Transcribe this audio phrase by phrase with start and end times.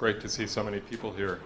[0.00, 1.40] great to see so many people here.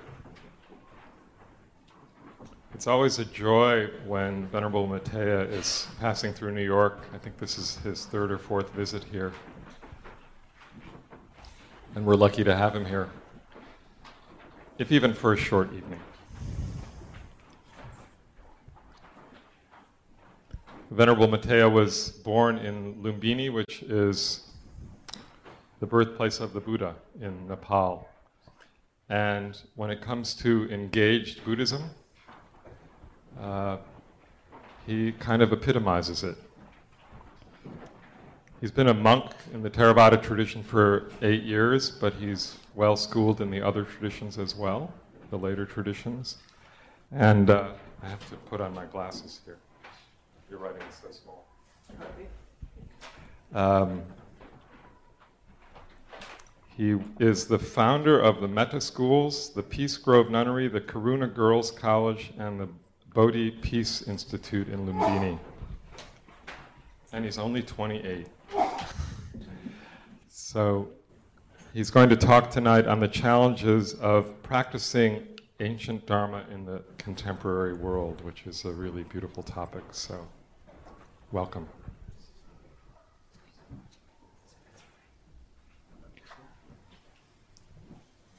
[2.73, 7.04] It's always a joy when Venerable Metteyya is passing through New York.
[7.12, 9.32] I think this is his third or fourth visit here.
[11.96, 13.09] And we're lucky to have him here,
[14.79, 15.98] if even for a short evening.
[20.93, 24.46] Venerable Metteyya was born in Lumbini, which is
[25.81, 28.09] the birthplace of the Buddha in Nepal.
[29.14, 31.89] And when it comes to engaged Buddhism,
[33.41, 33.77] uh,
[34.89, 36.37] he kind of epitomizes it.
[38.61, 43.41] He's been a monk in the Theravada tradition for eight years, but he's well schooled
[43.41, 44.92] in the other traditions as well,
[45.31, 46.39] the later traditions.
[47.12, 47.69] And uh,
[48.03, 49.59] I have to put on my glasses here.
[50.51, 51.47] Your writing is so small.
[53.55, 54.03] Um,
[56.77, 61.70] he is the founder of the Metta Schools, the Peace Grove Nunnery, the Karuna Girls
[61.70, 62.69] College, and the
[63.12, 65.39] Bodhi Peace Institute in Lumbini.
[67.12, 68.27] And he's only 28.
[70.28, 70.89] so
[71.72, 75.28] he's going to talk tonight on the challenges of practicing
[75.61, 79.84] ancient Dharma in the contemporary world, which is a really beautiful topic.
[79.92, 80.27] So,
[81.30, 81.69] welcome.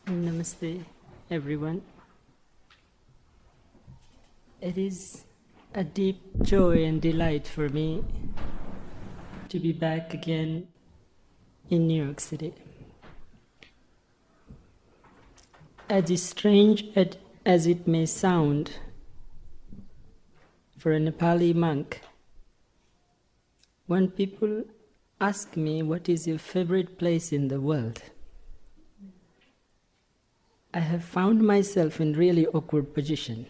[0.08, 0.86] Namaste,
[1.32, 1.82] everyone.
[4.62, 5.24] It is
[5.74, 8.04] a deep joy and delight for me
[9.50, 10.68] to be back again
[11.72, 12.54] in New York City.
[15.90, 16.86] As strange
[17.44, 18.74] as it may sound
[20.78, 22.02] for a Nepali monk,
[23.88, 24.66] when people
[25.20, 28.04] ask me what is your favorite place in the world,
[30.76, 33.46] I have found myself in really awkward position.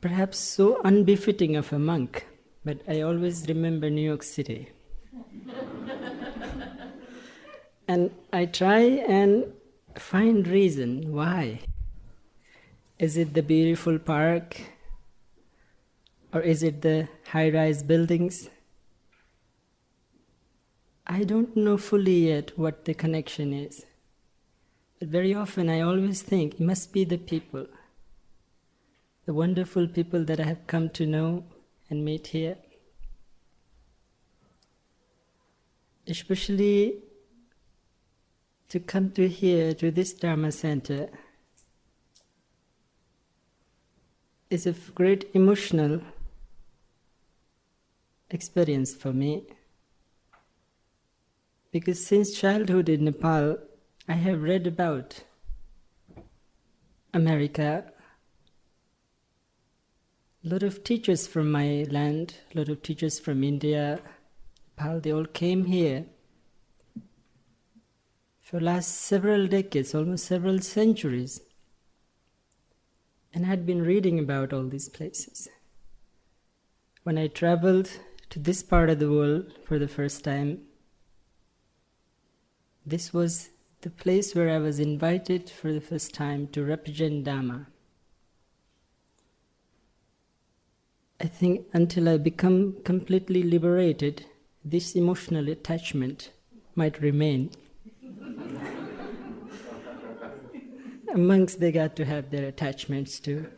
[0.00, 2.28] Perhaps so unbefitting of a monk,
[2.64, 4.68] but I always remember New York City.
[7.88, 8.82] and I try
[9.18, 9.52] and
[9.96, 11.62] find reason why.
[13.00, 14.60] Is it the beautiful park?
[16.32, 18.48] Or is it the high rise buildings?
[21.12, 23.84] I don't know fully yet what the connection is.
[25.00, 27.66] But very often I always think it must be the people,
[29.26, 31.46] the wonderful people that I have come to know
[31.88, 32.58] and meet here.
[36.06, 37.02] Especially
[38.68, 41.08] to come to here, to this Dharma center,
[44.48, 46.02] is a great emotional
[48.30, 49.42] experience for me.
[51.72, 53.58] Because since childhood in Nepal,
[54.08, 55.22] I have read about
[57.14, 57.84] America.
[60.44, 64.00] A lot of teachers from my land, a lot of teachers from India,
[64.76, 66.06] Nepal, they all came here
[68.40, 71.40] for last several decades, almost several centuries,
[73.32, 75.48] and I had been reading about all these places.
[77.04, 77.90] When I traveled
[78.30, 80.62] to this part of the world for the first time,
[82.86, 83.50] this was
[83.82, 87.66] the place where I was invited for the first time to represent Dhamma.
[91.20, 94.26] I think until I become completely liberated,
[94.64, 96.30] this emotional attachment
[96.74, 97.50] might remain.
[101.14, 103.50] Monks, they got to have their attachments too.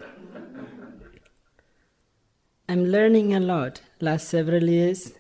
[2.69, 5.13] I'm learning a lot last several years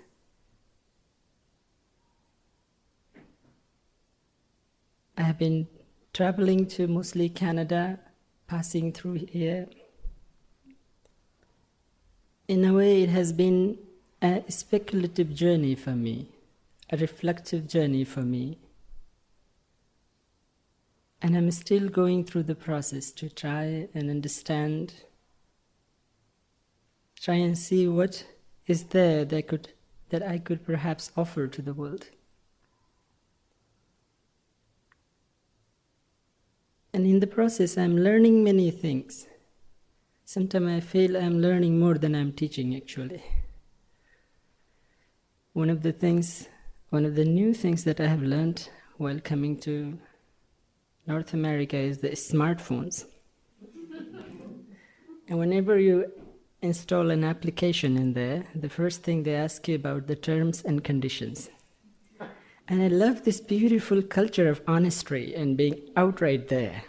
[5.17, 5.69] I have been
[6.15, 7.99] traveling to mostly Canada,
[8.47, 9.69] passing through here.
[12.49, 13.79] In a way, it has been
[14.21, 16.29] a speculative journey for me,
[16.91, 18.59] a reflective journey for me.
[21.21, 24.95] And I'm still going through the process to try and understand,
[27.21, 28.27] try and see what
[28.67, 29.69] is there that, could,
[30.09, 32.07] that I could perhaps offer to the world.
[37.03, 39.27] And in the process, I'm learning many things.
[40.25, 43.25] Sometimes I feel I'm learning more than I'm teaching, actually.
[45.53, 46.49] One of the things,
[46.91, 48.69] one of the new things that I have learned
[48.99, 49.99] while coming to
[51.05, 53.07] North America is the smartphones.
[55.27, 56.07] and whenever you
[56.61, 60.85] install an application in there, the first thing they ask you about the terms and
[60.85, 61.51] conditions.
[62.69, 66.85] And I love this beautiful culture of honesty and being outright there.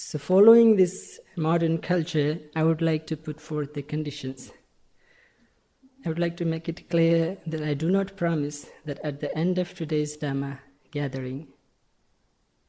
[0.00, 4.52] So, following this modern culture, I would like to put forth the conditions.
[6.06, 9.36] I would like to make it clear that I do not promise that at the
[9.36, 10.60] end of today's Dhamma
[10.92, 11.48] gathering,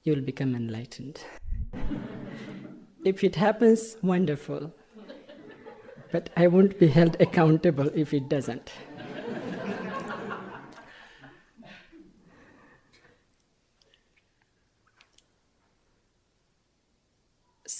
[0.01, 1.23] you will become enlightened.
[3.05, 4.73] if it happens, wonderful.
[6.11, 8.71] But I won't be held accountable if it doesn't.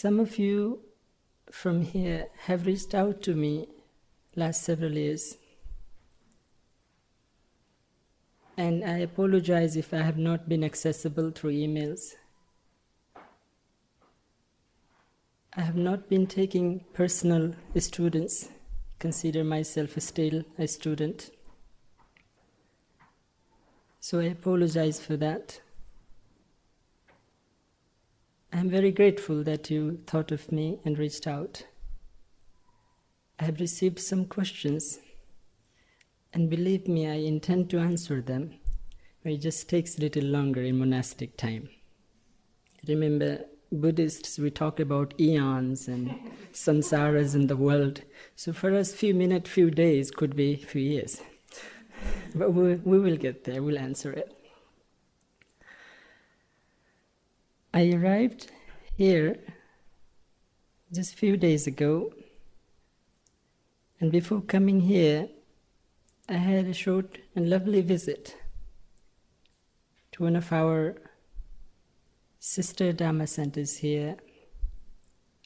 [0.02, 0.80] Some of you
[1.52, 3.68] from here have reached out to me
[4.34, 5.36] last several years.
[8.56, 12.14] And I apologize if I have not been accessible through emails.
[15.58, 18.48] I have not been taking personal students,
[19.00, 21.30] consider myself still a student.
[24.00, 25.60] So I apologize for that.
[28.52, 31.66] I'm very grateful that you thought of me and reached out.
[33.40, 35.00] I have received some questions,
[36.34, 38.56] and believe me, I intend to answer them,
[39.24, 41.70] but it just takes a little longer in monastic time.
[42.88, 46.10] Remember, Buddhists, we talk about eons and
[46.54, 48.02] samsaras in the world.
[48.36, 51.22] So for us, few minutes, few days could be few years.
[52.34, 54.39] But we, we will get there, we'll answer it.
[57.72, 58.52] I arrived
[58.98, 59.38] here
[60.92, 62.12] just a few days ago,
[64.00, 65.30] and before coming here,
[66.28, 68.36] I had a short and lovely visit
[70.14, 70.96] to one of our
[72.40, 74.18] sister Dharma centers here,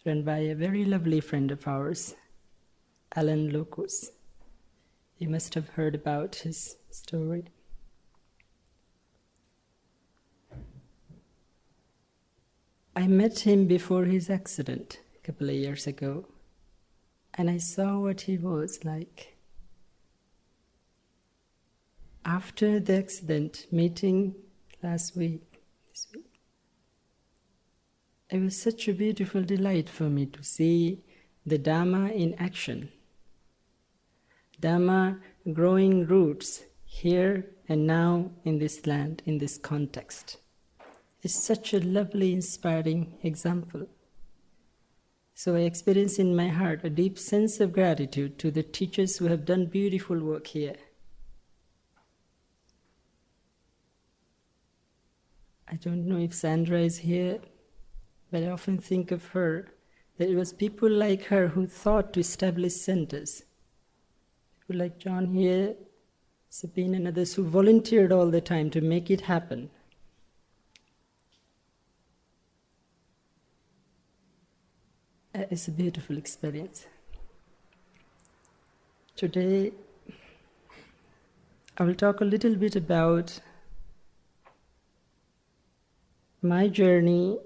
[0.06, 2.16] run by a very lovely friend of ours,
[3.18, 4.12] Allan Lokos.
[5.18, 7.46] You must have heard about his story.
[12.95, 16.28] I met him before his accident a couple of years ago,
[17.34, 19.36] and I saw what he was like.
[22.24, 24.36] After the accident, meeting
[24.84, 25.42] last week,
[25.90, 26.40] this week,
[28.30, 31.00] it was such a beautiful delight for me to see
[31.48, 32.89] the Dharma in action.
[34.60, 35.18] Dharma
[35.51, 40.38] growing roots here and now in this land, in this context
[41.24, 43.88] is such a lovely, inspiring example.
[45.34, 49.25] So I experience in my heart a deep sense of gratitude to the teachers who
[49.25, 50.75] have done beautiful work here.
[55.68, 57.40] I don't know if Sandra is here,
[58.30, 59.70] but I often think of her
[60.18, 63.44] that it was people like her who thought to establish centers.
[64.60, 65.75] People like John here,
[66.50, 69.72] Sabine, and others who volunteered all the time to make it happen.
[75.36, 76.86] Uh, it's a beautiful experience.
[79.16, 79.72] Today,
[81.75, 83.40] I will talk a little bit about
[86.40, 87.40] my journey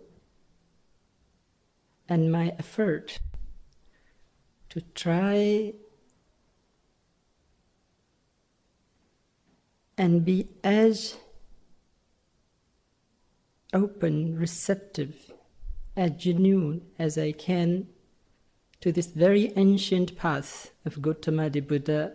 [2.09, 3.19] and my effort
[4.67, 5.71] to try
[9.97, 11.15] and be as
[13.73, 15.31] open, receptive,
[15.97, 17.87] as genuine as I can
[18.81, 22.13] to this very ancient path of Gautama the Buddha,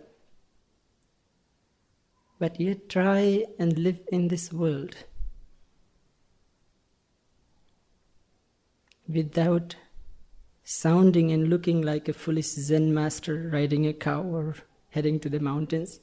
[2.39, 4.95] but yet try and live in this world
[9.07, 9.75] without
[10.63, 14.55] sounding and looking like a foolish Zen master riding a cow or
[14.91, 15.99] heading to the mountains.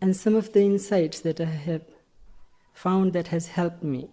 [0.00, 1.84] And some of the insights that I have
[2.72, 4.10] found that has helped me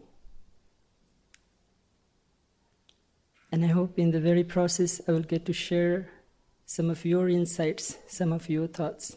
[3.56, 6.10] And I hope in the very process I will get to share
[6.66, 9.16] some of your insights, some of your thoughts.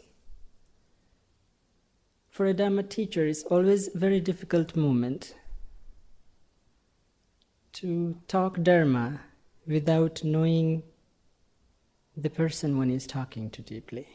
[2.29, 5.35] For a Dharma teacher, it's always a very difficult moment
[7.73, 9.19] to talk Dharma
[9.67, 10.83] without knowing
[12.15, 14.07] the person one is talking to deeply.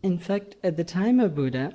[0.00, 1.74] In fact, at the time of Buddha,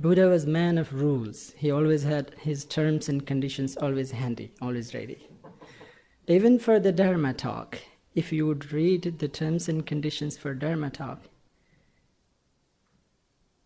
[0.00, 1.52] Buddha was man of rules.
[1.58, 5.28] He always had his terms and conditions always handy, always ready.
[6.26, 7.78] Even for the Dharma talk,
[8.14, 11.24] if you would read the terms and conditions for Dharma talk,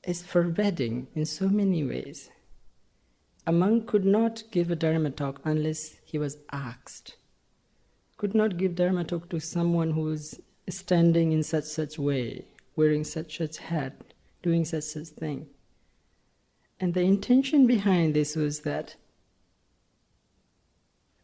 [0.03, 2.31] it's forbidding in so many ways.
[3.47, 7.14] A monk could not give a Dharma talk unless he was asked.
[8.17, 13.05] Could not give Dharma talk to someone who is standing in such such way wearing
[13.05, 14.03] such such hat,
[14.43, 15.47] doing such such thing.
[16.85, 18.97] And the intention behind this was that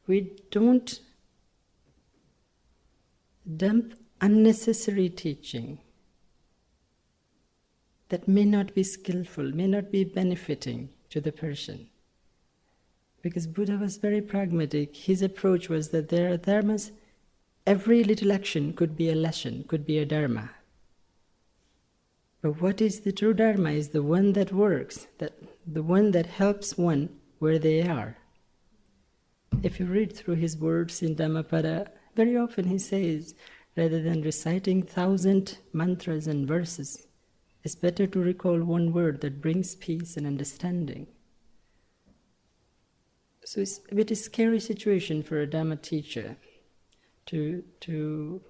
[0.07, 0.99] we don't
[3.59, 5.81] dump unnecessary teaching
[8.09, 11.89] that may not be skillful, may not be benefiting to the person.
[13.21, 14.97] Because Buddha was very pragmatic.
[14.97, 16.91] His approach was that there are dharmas,
[17.67, 20.53] every little action could be a lesson, could be a dharma.
[22.43, 25.35] But what is the true dharma is the one that works, that
[25.67, 28.17] the one that helps one where they are.
[29.63, 33.35] If you read through his words in Dhammapada, very often he says,
[33.77, 37.07] rather than reciting thousand mantras and verses,
[37.63, 41.09] it's better to recall one word that brings peace and understanding.
[43.45, 46.37] So it's a bit a scary situation for a Dhamma teacher
[47.27, 48.41] to, to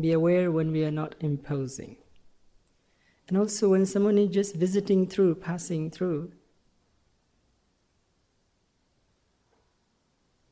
[0.00, 1.98] be aware when we are not imposing.
[3.28, 6.32] And also when someone is just visiting through, passing through,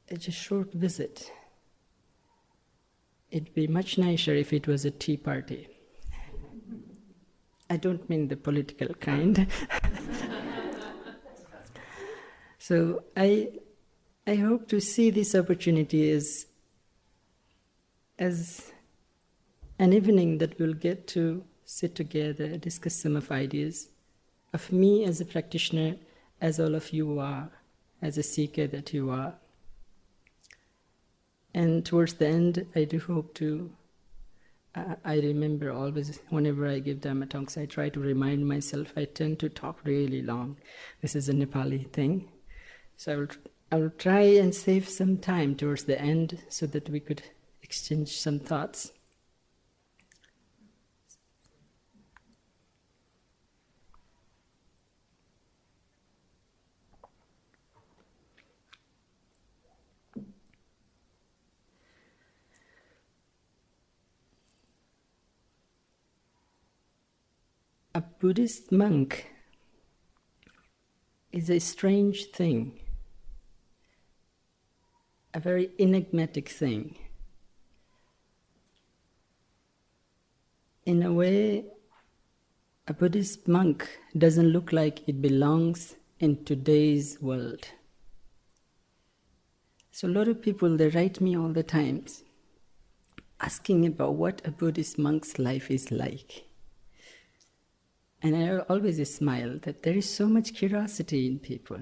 [0.08, 1.30] it's a short visit.
[3.30, 5.68] It'd be much nicer if it was a tea party.
[7.68, 9.46] I don't mean the political kind.
[12.58, 13.52] so I,
[14.26, 16.46] I hope to see this opportunity as,
[18.18, 18.72] as
[19.78, 23.88] an evening that we'll get to sit together, discuss some of ideas
[24.52, 25.94] of me as a practitioner,
[26.40, 27.48] as all of you are,
[28.02, 29.34] as a seeker that you are.
[31.54, 33.70] And towards the end, I do hope to
[34.74, 39.04] uh, I remember always, whenever I give Dhamma talks, I try to remind myself I
[39.04, 40.56] tend to talk really long.
[41.02, 42.28] This is a Nepali thing.
[42.96, 43.28] So I will,
[43.72, 47.22] I will try and save some time towards the end so that we could
[47.62, 48.92] exchange some thoughts.
[67.92, 69.26] A Buddhist monk
[71.32, 72.78] is a strange thing,
[75.34, 76.96] a very enigmatic thing.
[80.86, 81.64] In a way,
[82.86, 87.70] a Buddhist monk doesn't look like it belongs in today's world.
[89.90, 92.22] So a lot of people they write me all the times
[93.40, 96.49] asking about what a Buddhist monk's life is like.
[98.22, 101.78] And I always smile that there is so much curiosity in people.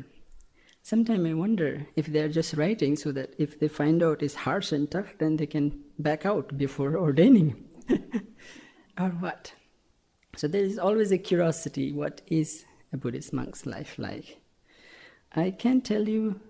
[0.83, 4.73] Sometimes I wonder if they're just writing so that if they find out it's harsh
[4.73, 7.65] and tough, then they can back out before ordaining.
[8.99, 9.53] or what?
[10.37, 14.41] So there is always a curiosity what is a Buddhist monk's life like?
[15.35, 16.41] I can't tell you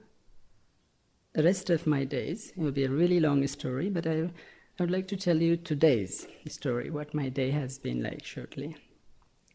[1.32, 2.52] the rest of my days.
[2.56, 4.30] It will be a really long story, but I,
[4.78, 8.76] I would like to tell you today's story, what my day has been like shortly.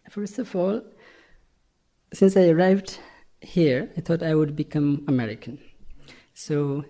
[0.09, 0.81] First of all,
[2.13, 2.99] since I arrived
[3.41, 5.59] here, I thought I would become American.
[6.33, 6.85] So,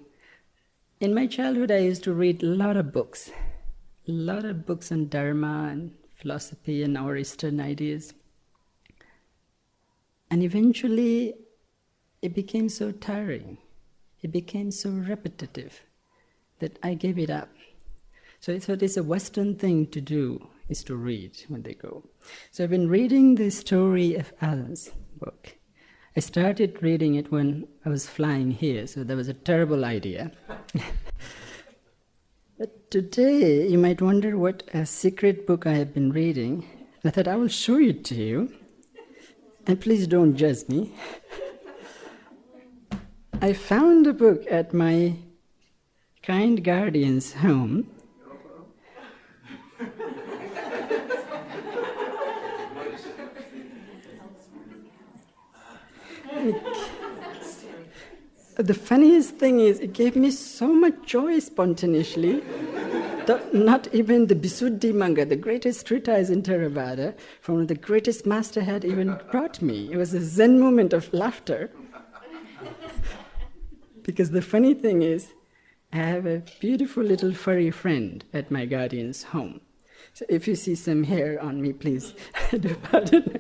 [1.00, 3.32] in my childhood, I used to read a lot of books,
[4.08, 8.14] a lot of books on Dharma and philosophy and our Eastern ideas.
[10.30, 11.36] And eventually,
[12.22, 13.58] it became so tiring,
[14.22, 15.82] it became so repetitive
[16.60, 17.50] that I gave it up.
[18.40, 22.04] So I thought it's a Western thing to do is to read when they go.
[22.52, 25.56] So I've been reading the story of Allan's book.
[26.16, 30.32] I started reading it when I was flying here, so that was a terrible idea.
[32.58, 36.68] but today, you might wonder what a secret book I have been reading.
[37.04, 38.54] I thought I will show it to you,
[39.66, 40.94] and please don't judge me.
[43.42, 45.16] I found a book at my
[46.22, 47.90] kind guardian's home
[58.56, 62.42] the funniest thing is, it gave me so much joy spontaneously
[63.26, 68.84] that not even the Visuddhimagga, the greatest treatise in Theravada, from the greatest master had
[68.84, 69.92] even brought me.
[69.92, 71.72] It was a Zen moment of laughter.
[74.04, 75.34] because the funny thing is,
[75.92, 79.62] I have a beautiful little furry friend at my guardian's home.
[80.14, 82.14] So if you see some hair on me, please
[82.52, 83.40] do pardon.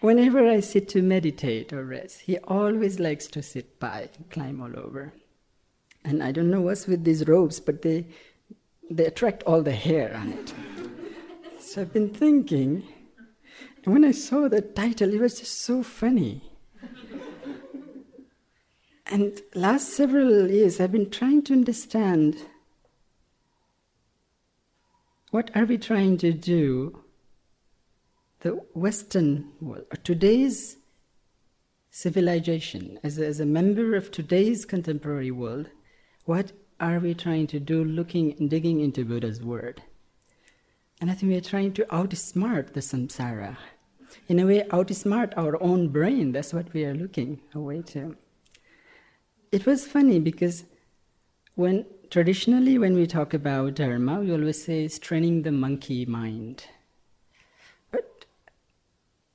[0.00, 4.78] Whenever I sit to meditate or rest, he always likes to sit by, climb all
[4.78, 5.12] over.
[6.04, 8.06] And I don't know what's with these robes, but they,
[8.90, 10.54] they attract all the hair on it.
[11.60, 12.82] So I've been thinking,
[13.84, 16.50] and when I saw the title, it was just so funny.
[19.06, 22.38] and last several years, I've been trying to understand
[25.30, 26.99] what are we trying to do?
[28.40, 30.78] The Western world, today's
[31.90, 35.66] civilization, as a, as a member of today's contemporary world,
[36.24, 39.82] what are we trying to do looking and digging into Buddha's word?
[41.02, 43.58] And I think we are trying to outsmart the samsara.
[44.26, 46.32] In a way, outsmart our own brain.
[46.32, 48.16] That's what we are looking away to.
[49.52, 50.64] It was funny because
[51.56, 56.64] when traditionally when we talk about dharma, we always say it's training the monkey mind.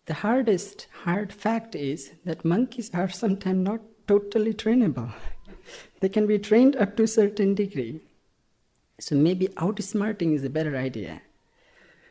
[0.05, 5.11] The hardest hard fact is that monkeys are sometimes not totally trainable.
[5.99, 8.01] they can be trained up to a certain degree.
[8.99, 11.21] So maybe outsmarting is a better idea.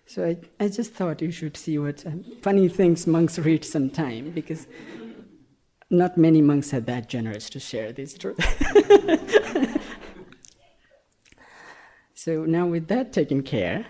[0.06, 4.30] So I, I just thought you should see what um, funny things monks read sometime
[4.30, 4.66] because
[5.88, 8.38] not many monks are that generous to share this truth.
[12.14, 13.86] so now with that taken care,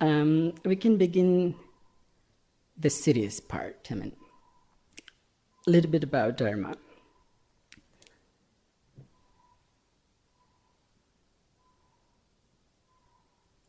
[0.00, 1.54] um, we can begin
[2.78, 3.88] the serious part.
[3.90, 4.12] I mean,
[5.66, 6.76] a little bit about Dharma.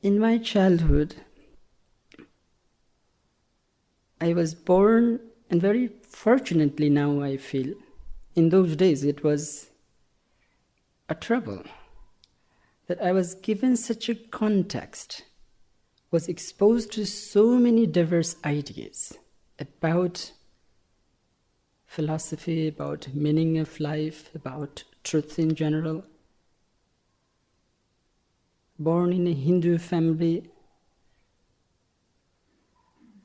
[0.01, 1.15] In my childhood,
[4.21, 7.73] I was born, and very fortunately now I feel,
[8.35, 9.71] in those days it was
[11.09, 11.63] a trouble
[12.87, 15.24] that I was given such a context,
[16.11, 19.17] was exposed to so many diverse ideas
[19.59, 20.31] about
[21.85, 26.03] philosophy, about meaning of life, about truth in general
[28.79, 30.50] born in a Hindu family.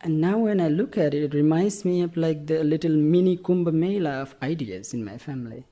[0.01, 3.37] And now when I look at it, it reminds me of like the little mini
[3.38, 5.64] Kumbh Mela of ideas in my family.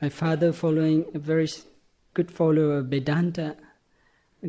[0.00, 1.48] My father following a very
[2.14, 3.56] good follower of Vedanta.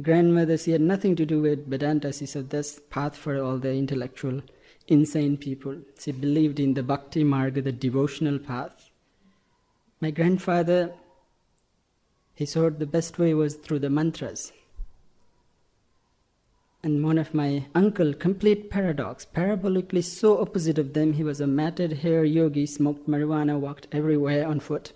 [0.02, 2.14] Grandmother, she had nothing to do with Vedanta.
[2.14, 4.42] She said that's path for all the intellectual,
[4.88, 5.78] insane people.
[6.00, 8.90] She believed in the Bhakti Marga, the devotional path.
[10.00, 10.94] My grandfather
[12.40, 14.54] he thought the best way was through the mantras.
[16.82, 21.48] And one of my uncle, complete paradox, parabolically so opposite of them, he was a
[21.48, 24.94] matted hair yogi, smoked marijuana, walked everywhere on foot.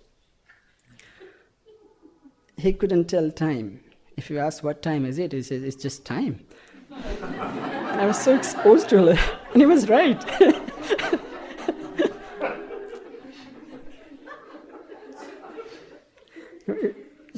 [2.56, 3.83] He couldn't tell time.
[4.18, 6.46] If you ask what time is it, he says it's just time.
[6.92, 9.20] and I was so exposed to it,
[9.54, 10.24] and he was right.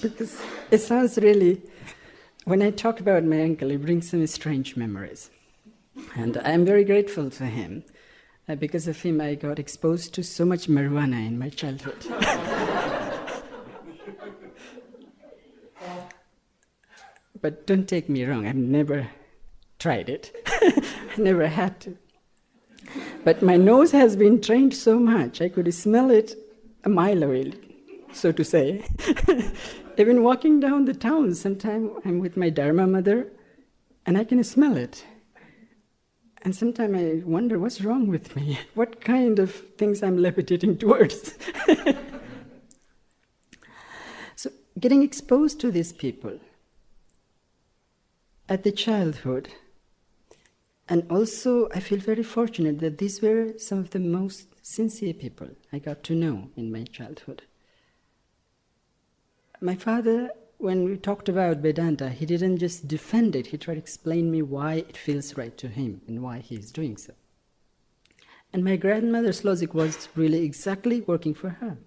[0.02, 1.62] because it sounds really,
[2.44, 5.30] when I talk about my uncle, it brings some strange memories.
[6.16, 7.84] And I'm very grateful for him.
[8.48, 12.06] Uh, because of him, I got exposed to so much marijuana in my childhood.
[17.46, 19.08] but don't take me wrong, I've never
[19.78, 20.82] tried it, I
[21.18, 21.96] never had to.
[23.24, 26.34] But my nose has been trained so much, I could smell it
[26.84, 27.54] a mile away,
[28.12, 28.84] so to say.
[30.00, 33.28] Even walking down the town, sometimes I'm with my Dharma mother
[34.08, 35.06] and I can smell it.
[36.42, 38.58] And sometimes I wonder what's wrong with me?
[38.74, 41.36] What kind of things I'm levitating towards?
[44.36, 46.40] so, getting exposed to these people
[48.48, 49.50] at the childhood,
[50.88, 55.50] and also I feel very fortunate that these were some of the most sincere people
[55.74, 57.44] I got to know in my childhood.
[59.62, 63.80] My father, when we talked about Vedanta, he didn't just defend it, he tried to
[63.80, 67.14] explain me why it feels right to him and why he's doing so.
[68.54, 71.78] And my grandmother's logic was really exactly working for her.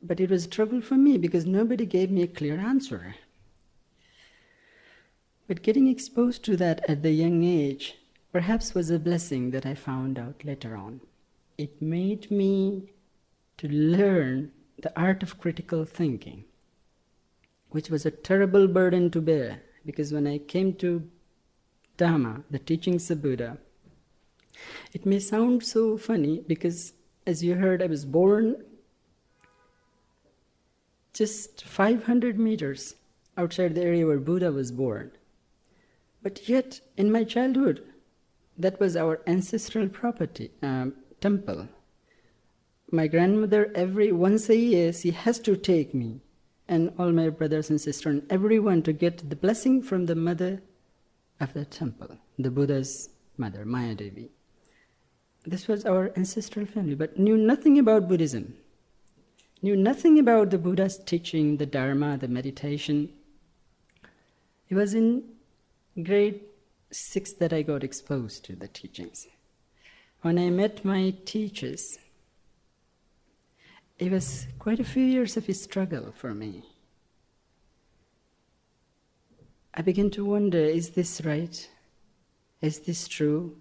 [0.00, 3.16] But it was trouble for me because nobody gave me a clear answer.
[5.48, 7.96] But getting exposed to that at the young age
[8.32, 11.00] perhaps was a blessing that I found out later on.
[11.56, 12.92] It made me
[13.56, 16.44] to learn the art of critical thinking,
[17.70, 21.08] which was a terrible burden to bear because when I came to
[21.96, 23.56] Dhamma, the teachings of Buddha,
[24.92, 26.92] it may sound so funny because,
[27.26, 28.64] as you heard, I was born
[31.14, 32.94] just 500 meters
[33.36, 35.10] outside the area where Buddha was born.
[36.22, 37.82] But yet, in my childhood,
[38.56, 41.68] that was our ancestral property, um, temple
[42.90, 46.20] my grandmother every once a year she has to take me
[46.66, 50.62] and all my brothers and sisters and everyone to get the blessing from the mother
[51.40, 54.30] of the temple, the Buddha's mother, Maya Devi.
[55.44, 58.54] This was our ancestral family, but knew nothing about Buddhism,
[59.62, 63.10] knew nothing about the Buddha's teaching, the Dharma, the meditation.
[64.68, 65.24] It was in
[66.02, 66.40] grade
[66.90, 69.26] six that I got exposed to the teachings.
[70.22, 71.98] When I met my teachers,
[73.98, 76.64] it was quite a few years of a struggle for me.
[79.74, 81.68] I began to wonder is this right?
[82.60, 83.56] Is this true?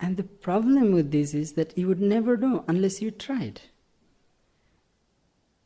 [0.00, 3.60] And the problem with this is that you would never know unless you tried.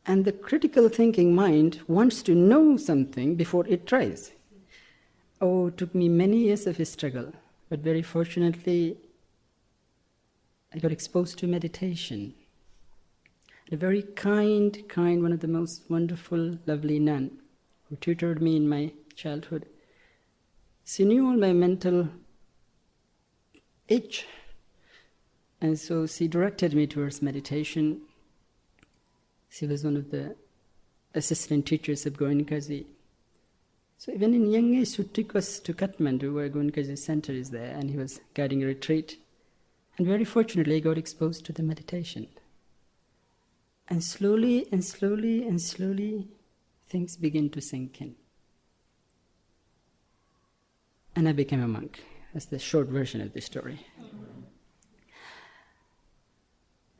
[0.08, 4.32] And the critical thinking mind wants to know something before it tries.
[5.38, 7.34] Oh, it took me many years of struggle,
[7.68, 8.96] but very fortunately,
[10.72, 12.34] I got exposed to meditation.
[13.70, 17.42] A very kind, kind, one of the most wonderful, lovely nun
[17.90, 19.66] who tutored me in my childhood.
[20.86, 22.08] She knew all my mental
[23.88, 24.24] itch,
[25.60, 28.00] and so she directed me towards meditation.
[29.48, 30.36] She was one of the
[31.14, 32.86] assistant teachers of Goenkaji.
[33.96, 37.74] So even in young age, she took us to Kathmandu, where Goenkaji center is there,
[37.74, 39.18] and he was guiding a retreat.
[39.96, 42.28] And very fortunately, I got exposed to the meditation.
[43.88, 46.28] And slowly and slowly and slowly,
[46.86, 48.14] things begin to sink in.
[51.16, 52.04] And I became a monk.
[52.32, 53.84] That's the short version of the story.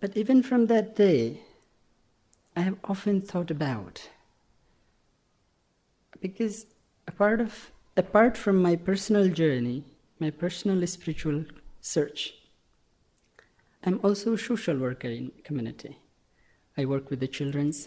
[0.00, 1.42] But even from that day,
[2.59, 4.09] I have often thought about
[6.21, 6.66] because
[7.07, 9.85] a part of apart from my personal journey,
[10.18, 11.44] my personal spiritual
[11.81, 12.35] search,
[13.85, 16.01] I'm also a social worker in community.
[16.77, 17.87] I work with the children's.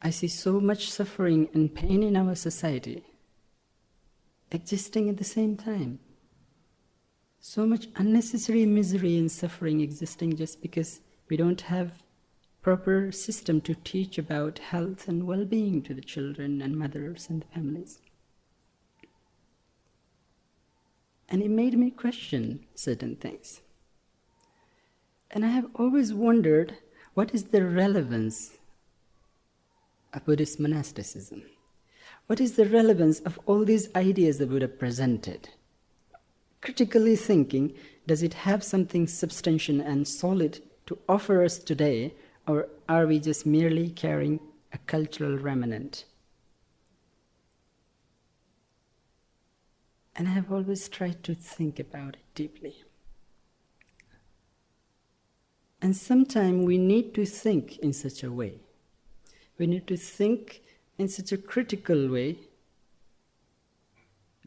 [0.00, 3.04] I see so much suffering and pain in our society
[4.50, 5.98] existing at the same time.
[7.38, 12.02] So much unnecessary misery and suffering existing just because we don't have
[12.66, 17.46] proper system to teach about health and well-being to the children and mothers and the
[17.54, 18.00] families.
[21.28, 23.60] And it made me question certain things.
[25.30, 26.78] And I have always wondered
[27.14, 28.58] what is the relevance
[30.12, 31.44] of Buddhist monasticism?
[32.26, 35.50] What is the relevance of all these ideas the Buddha presented?
[36.60, 37.74] Critically thinking,
[38.08, 42.12] does it have something substantial and solid to offer us today,
[42.46, 44.40] or are we just merely carrying
[44.72, 46.04] a cultural remnant?
[50.14, 52.82] And I have always tried to think about it deeply.
[55.82, 58.60] And sometimes we need to think in such a way.
[59.58, 60.62] We need to think
[60.98, 62.38] in such a critical way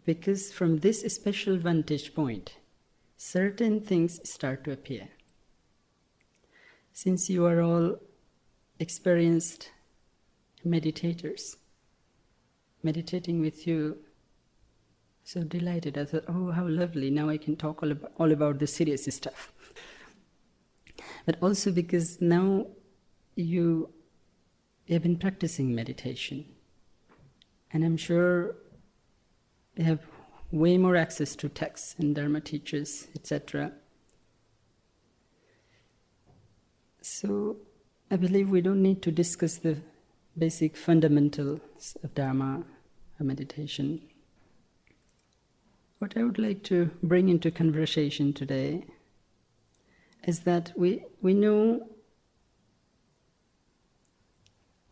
[0.05, 2.55] because from this special vantage point,
[3.15, 5.09] certain things start to appear.
[6.93, 7.97] Since you are all
[8.79, 9.71] experienced
[10.65, 11.55] meditators,
[12.83, 13.97] meditating with you,
[15.23, 15.97] so delighted.
[15.97, 19.05] I thought, oh, how lovely, now I can talk all about, all about the serious
[19.13, 19.51] stuff
[21.25, 22.65] but also because now
[23.35, 23.89] you
[24.89, 26.45] have been practicing meditation.
[27.71, 28.55] And I'm sure
[29.75, 29.99] you have
[30.51, 33.73] way more access to texts and Dharma teachers, etc.
[37.01, 37.57] So
[38.11, 39.77] I believe we don't need to discuss the
[40.37, 42.63] basic fundamentals of Dharma
[43.19, 44.01] or meditation.
[45.99, 48.85] What I would like to bring into conversation today
[50.23, 51.87] is that we, we know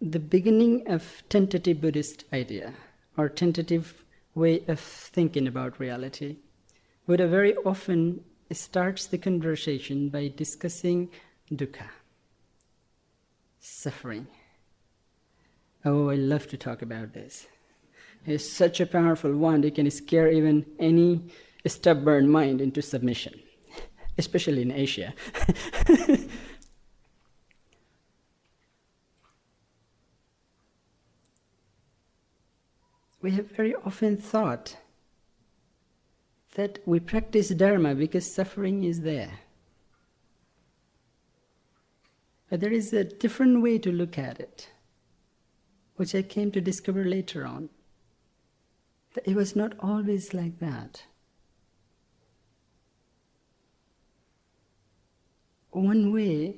[0.01, 2.73] the beginning of tentative Buddhist idea
[3.17, 4.03] or tentative
[4.35, 6.37] way of thinking about reality.
[7.07, 11.09] Buddha very often starts the conversation by discussing
[11.51, 11.87] dukkha,
[13.59, 14.27] suffering.
[15.85, 17.47] Oh, I love to talk about this.
[18.25, 21.21] It's such a powerful one, it can scare even any
[21.65, 23.39] stubborn mind into submission
[24.17, 25.13] especially in Asia.
[33.21, 34.77] we have very often thought
[36.55, 39.39] that we practice Dharma because suffering is there.
[42.49, 44.69] But there is a different way to look at it,
[45.95, 47.69] which I came to discover later on.
[49.13, 51.03] That it was not always like that.
[55.77, 56.55] one way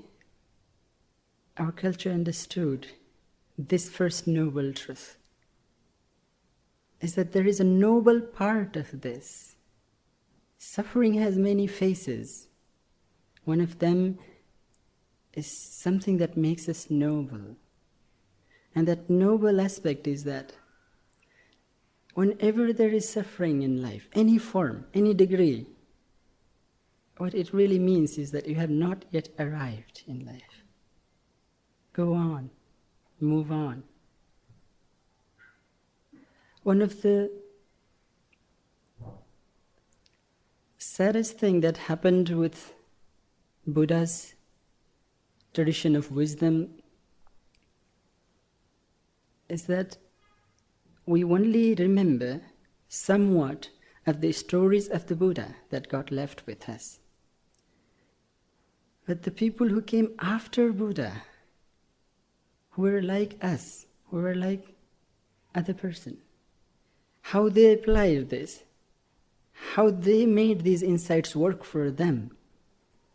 [1.57, 2.87] our culture understood
[3.57, 5.17] this first noble truth
[7.01, 9.55] is that there is a noble part of this.
[10.57, 12.47] Suffering has many faces.
[13.45, 14.19] One of them
[15.39, 17.55] is something that makes us noble.
[18.75, 20.53] And that noble aspect is that
[22.13, 25.65] whenever there is suffering in life, any form, any degree,
[27.17, 30.63] what it really means is that you have not yet arrived in life.
[31.93, 32.49] Go on,
[33.19, 33.83] move on.
[36.63, 37.31] One of the
[40.77, 42.73] saddest thing that happened with
[43.65, 44.35] Buddha's
[45.53, 46.69] tradition of wisdom
[49.47, 49.97] is that
[51.05, 52.41] we only remember
[52.87, 53.69] somewhat
[54.05, 56.99] of the stories of the Buddha that got left with us.
[59.07, 61.23] But the people who came after Buddha,
[62.71, 64.75] who were like us, who were like
[65.55, 66.17] other person,
[67.21, 68.63] how they applied this,
[69.73, 72.37] how they made these insights work for them,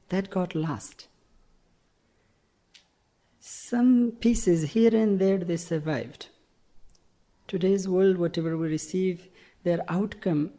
[0.08, 1.08] that got lost.
[3.46, 6.28] Some pieces here and there they survived.
[7.46, 9.28] Today's world, whatever we receive,
[9.64, 10.52] they're outcome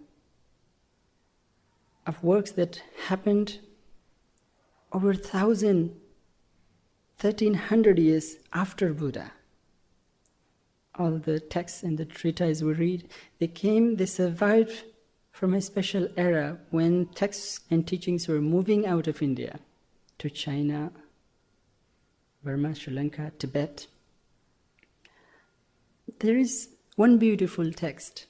[2.05, 3.57] of works that happened
[4.93, 5.95] over thousand,
[7.17, 9.31] thirteen hundred years after Buddha.
[10.93, 14.83] All the texts and the treatises we read, they came, they survived
[15.31, 19.59] from a special era when texts and teachings were moving out of India
[20.19, 20.91] to China,
[22.45, 23.87] Burma, Sri Lanka, Tibet.
[26.19, 28.27] There is one beautiful text.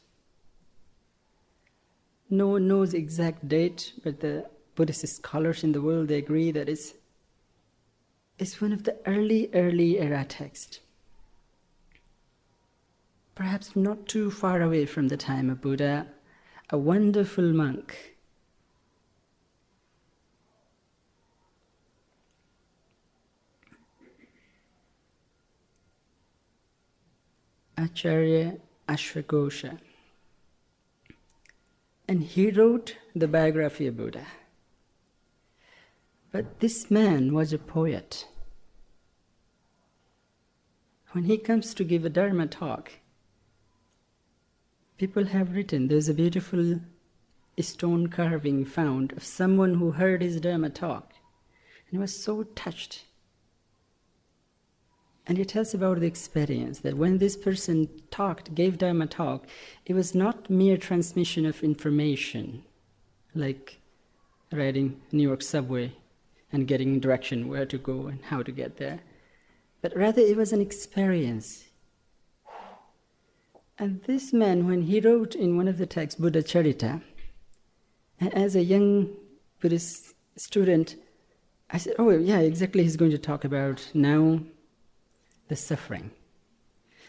[2.30, 6.69] No one knows exact date, but the Buddhist scholars in the world they agree that
[6.69, 6.93] it's,
[8.39, 10.80] it's one of the early, early era texts.
[13.36, 16.08] Perhaps not too far away from the time of Buddha,
[16.69, 18.14] a wonderful monk.
[27.77, 28.57] Acharya
[28.88, 29.79] Ashvaghosha.
[32.07, 34.25] And he wrote the biography of Buddha.
[36.31, 38.27] But this man was a poet.
[41.11, 42.91] When he comes to give a Dharma talk,
[44.97, 46.79] People have written there's a beautiful
[47.59, 51.11] stone carving found of someone who heard his Dharma talk
[51.91, 53.03] and was so touched.
[55.27, 59.47] And he tells about the experience that when this person talked, gave Dharma talk,
[59.85, 62.63] it was not mere transmission of information,
[63.33, 63.79] like
[64.51, 65.93] riding New York subway
[66.51, 68.99] and getting direction where to go and how to get there,
[69.81, 71.65] but rather it was an experience.
[73.77, 77.01] And this man, when he wrote in one of the texts, Buddha Charita,
[78.21, 79.09] as a young
[79.59, 80.95] Buddhist student,
[81.69, 84.39] I said, Oh, yeah, exactly, he's going to talk about now
[85.47, 86.12] the suffering.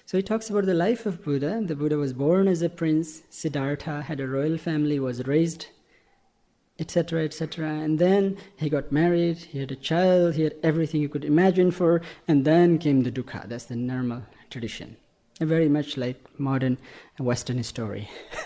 [0.05, 1.61] So he talks about the life of Buddha.
[1.65, 5.67] The Buddha was born as a prince, Siddhartha had a royal family, was raised,
[6.79, 7.69] etc., etc.
[7.69, 11.71] And then he got married, he had a child, he had everything you could imagine
[11.71, 13.49] for, and then came the dukkha.
[13.49, 14.97] That's the normal tradition
[15.41, 16.79] very much like modern
[17.19, 18.09] Western story,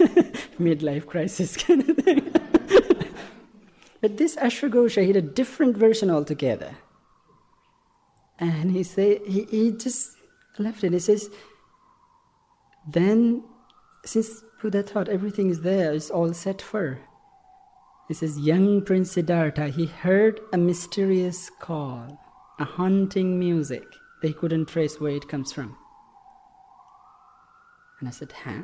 [0.59, 2.33] midlife crisis kind of thing.
[4.01, 6.77] but this Ashvaghosha, he had a different version altogether.
[8.41, 10.17] And he say he, he just
[10.59, 10.93] left it.
[10.93, 11.31] He says,
[12.89, 13.45] then
[14.05, 16.99] since Buddha thought everything is there, it's all set for.
[18.09, 22.19] He says, young Prince Siddhartha, he heard a mysterious call,
[22.59, 23.85] a haunting music.
[24.23, 25.77] They couldn't trace where it comes from.
[28.01, 28.63] And I said, Huh?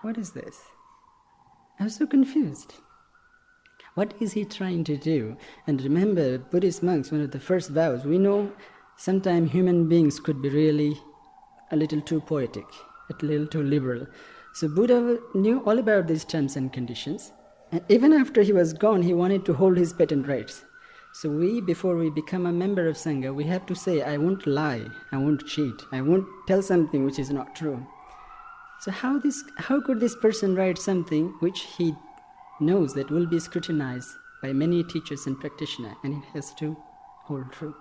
[0.00, 0.58] What is this?
[1.78, 2.74] I was so confused.
[3.94, 5.36] What is he trying to do?
[5.66, 8.50] And remember, Buddhist monks, one of the first vows, we know
[8.96, 11.00] sometimes human beings could be really
[11.70, 12.66] a little too poetic,
[13.10, 14.06] a little too liberal.
[14.54, 17.32] So Buddha knew all about these terms and conditions.
[17.70, 20.64] And even after he was gone, he wanted to hold his patent rights.
[21.14, 24.46] So we, before we become a member of Sangha, we have to say, I won't
[24.46, 27.86] lie, I won't cheat, I won't tell something which is not true.
[28.80, 31.94] So how this how could this person write something which he
[32.60, 34.08] knows that will be scrutinized
[34.42, 36.76] by many teachers and practitioners and it has to
[37.24, 37.74] hold true.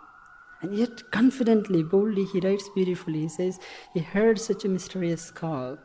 [0.62, 3.22] And yet confidently, boldly he writes beautifully.
[3.22, 3.60] He says
[3.94, 5.78] he heard such a mysterious call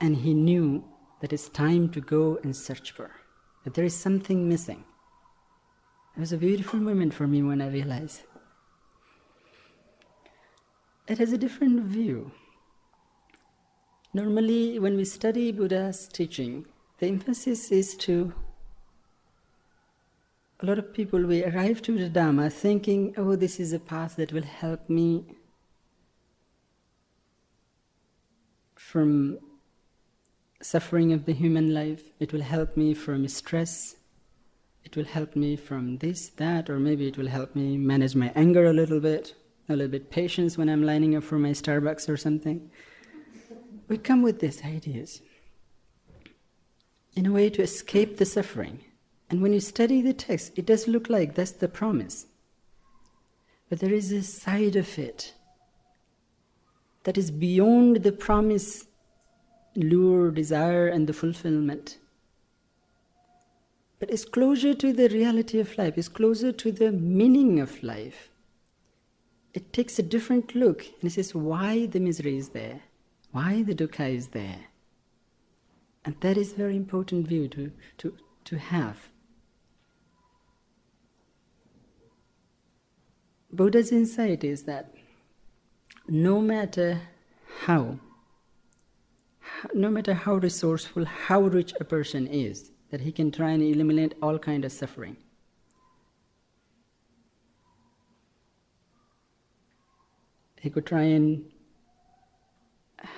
[0.00, 0.84] and he knew
[1.20, 3.10] that it's time to go and search for,
[3.64, 4.84] that there is something missing.
[6.16, 8.22] It was a beautiful moment for me when I realized
[11.06, 12.32] it has a different view.
[14.12, 16.66] Normally, when we study Buddha's teaching,
[16.98, 18.32] the emphasis is to
[20.60, 24.16] a lot of people we arrive to the Dharma thinking, oh, this is a path
[24.16, 25.24] that will help me
[28.74, 29.38] from
[30.62, 33.96] suffering of the human life, it will help me from stress,
[34.84, 38.32] it will help me from this, that, or maybe it will help me manage my
[38.34, 39.34] anger a little bit,
[39.68, 42.70] a little bit patience when I'm lining up for my Starbucks or something.
[43.88, 45.20] We come with these ideas
[47.14, 48.85] in a way to escape the suffering.
[49.28, 52.26] And when you study the text, it does look like that's the promise.
[53.68, 55.34] But there is a side of it
[57.02, 58.86] that is beyond the promise,
[59.74, 61.98] lure, desire, and the fulfillment.
[63.98, 68.30] But it's closer to the reality of life, it's closer to the meaning of life.
[69.54, 72.80] It takes a different look and it says why the misery is there,
[73.32, 74.66] why the dukkha is there.
[76.04, 79.08] And that is a very important view to, to, to have.
[83.56, 84.94] Buddha's insight is that
[86.06, 87.00] no matter
[87.62, 87.98] how,
[89.72, 94.14] no matter how resourceful, how rich a person is, that he can try and eliminate
[94.20, 95.16] all kind of suffering.
[100.60, 101.50] He could try and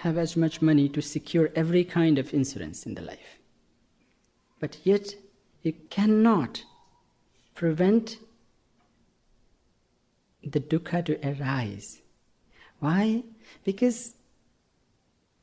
[0.03, 3.39] have as much money to secure every kind of insurance in the life.
[4.61, 5.15] But yet,
[5.61, 6.65] he cannot
[7.55, 8.19] prevent
[10.43, 12.01] the dukkha to arise.
[12.81, 13.25] Why?
[13.65, 14.15] Because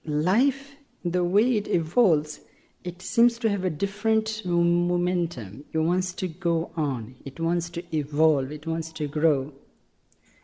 [0.05, 2.39] life, the way it evolves,
[2.83, 5.65] it seems to have a different momentum.
[5.73, 9.53] It wants to go on, it wants to evolve, it wants to grow.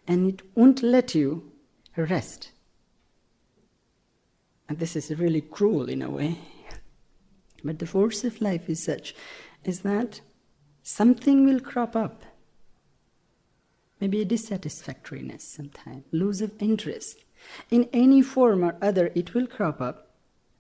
[0.08, 1.52] And it won't let you
[1.96, 2.52] rest.
[4.68, 6.38] And this is really cruel in a way.
[7.64, 9.14] But the force of life is such
[9.64, 10.22] is that
[10.82, 12.24] something will crop up
[14.02, 17.24] maybe a dissatisfactoriness sometimes, loss of interest.
[17.70, 20.10] In any form or other, it will crop up.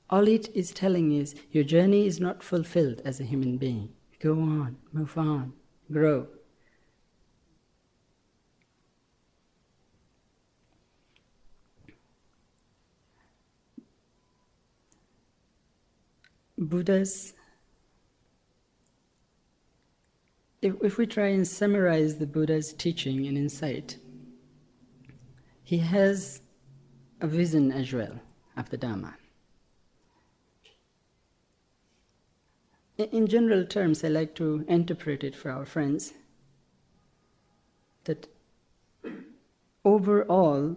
[0.09, 3.89] All it is telling is your journey is not fulfilled as a human being.
[4.19, 5.53] Go on, move on,
[5.91, 6.27] grow.
[16.57, 17.33] Buddha's
[20.61, 23.97] if, if we try and summarize the Buddha's teaching and insight,
[25.63, 26.41] he has
[27.19, 28.19] a vision as well
[28.57, 29.15] of the Dharma.
[32.97, 36.13] In general terms, I like to interpret it for our friends
[38.03, 38.27] that
[39.83, 40.75] overall,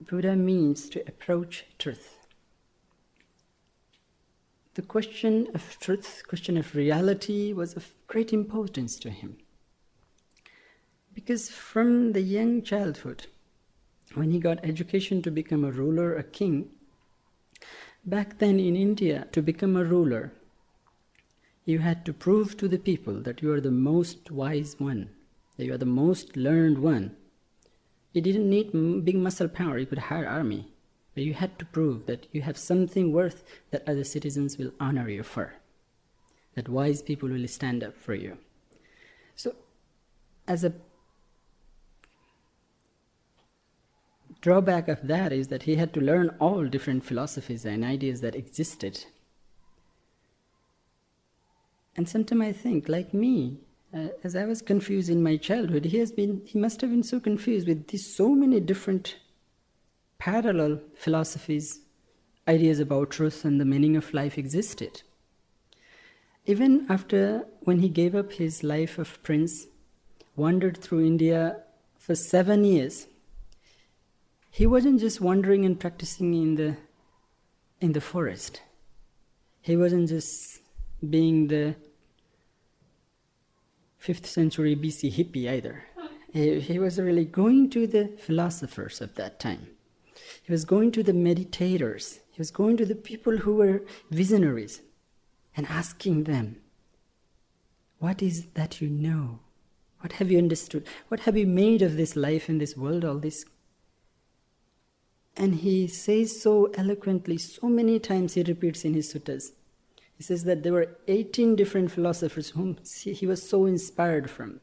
[0.00, 2.19] Buddha means to approach truth
[4.74, 9.36] the question of truth, question of reality was of great importance to him.
[11.12, 13.26] Because from the young childhood,
[14.14, 16.70] when he got education to become a ruler, a king,
[18.04, 20.32] back then in India, to become a ruler,
[21.64, 25.10] you had to prove to the people that you are the most wise one,
[25.56, 27.16] that you are the most learned one.
[28.12, 30.69] You didn't need big muscle power, you could hire army.
[31.20, 35.22] You had to prove that you have something worth that other citizens will honor you
[35.22, 35.54] for,
[36.54, 38.38] that wise people will stand up for you.
[39.34, 39.54] So,
[40.46, 40.72] as a
[44.40, 48.34] drawback of that is that he had to learn all different philosophies and ideas that
[48.34, 49.04] existed.
[51.96, 53.58] And sometimes I think, like me,
[53.92, 57.02] uh, as I was confused in my childhood, he has been, he must have been
[57.02, 59.16] so confused with these so many different
[60.20, 61.80] parallel philosophies,
[62.46, 65.02] ideas about truth and the meaning of life existed.
[66.46, 69.66] Even after when he gave up his life of prince,
[70.36, 71.56] wandered through India
[71.98, 73.06] for seven years,
[74.50, 76.76] he wasn't just wandering and practicing in the
[77.80, 78.60] in the forest.
[79.62, 80.60] He wasn't just
[81.08, 81.76] being the
[83.96, 85.84] fifth century BC hippie either.
[86.32, 89.66] He, he was really going to the philosophers of that time
[90.50, 94.80] he was going to the meditators, he was going to the people who were visionaries
[95.56, 96.56] and asking them,
[98.00, 99.38] What is that you know?
[100.00, 100.88] What have you understood?
[101.06, 103.44] What have you made of this life in this world, all this?
[105.36, 109.52] And he says so eloquently, so many times he repeats in his suttas.
[110.16, 114.58] He says that there were 18 different philosophers whom he was so inspired from.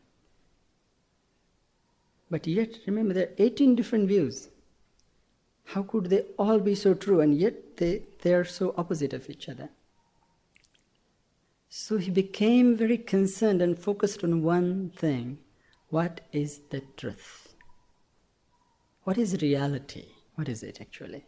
[2.29, 4.49] But yet, remember, there are 18 different views.
[5.71, 9.29] How could they all be so true and yet they, they are so opposite of
[9.29, 9.69] each other?
[11.67, 15.39] So he became very concerned and focused on one thing
[15.89, 17.53] what is the truth?
[19.03, 20.05] What is reality?
[20.35, 21.25] What is it actually?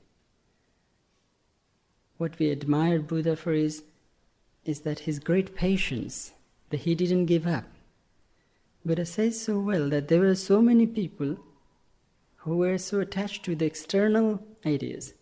[2.17, 3.83] What we admire Buddha for is,
[4.65, 6.31] is that his great patience,
[6.69, 7.65] that he didn't give up.
[8.85, 11.37] Buddha says so well that there were so many people
[12.39, 15.13] who were so attached to the external ideas.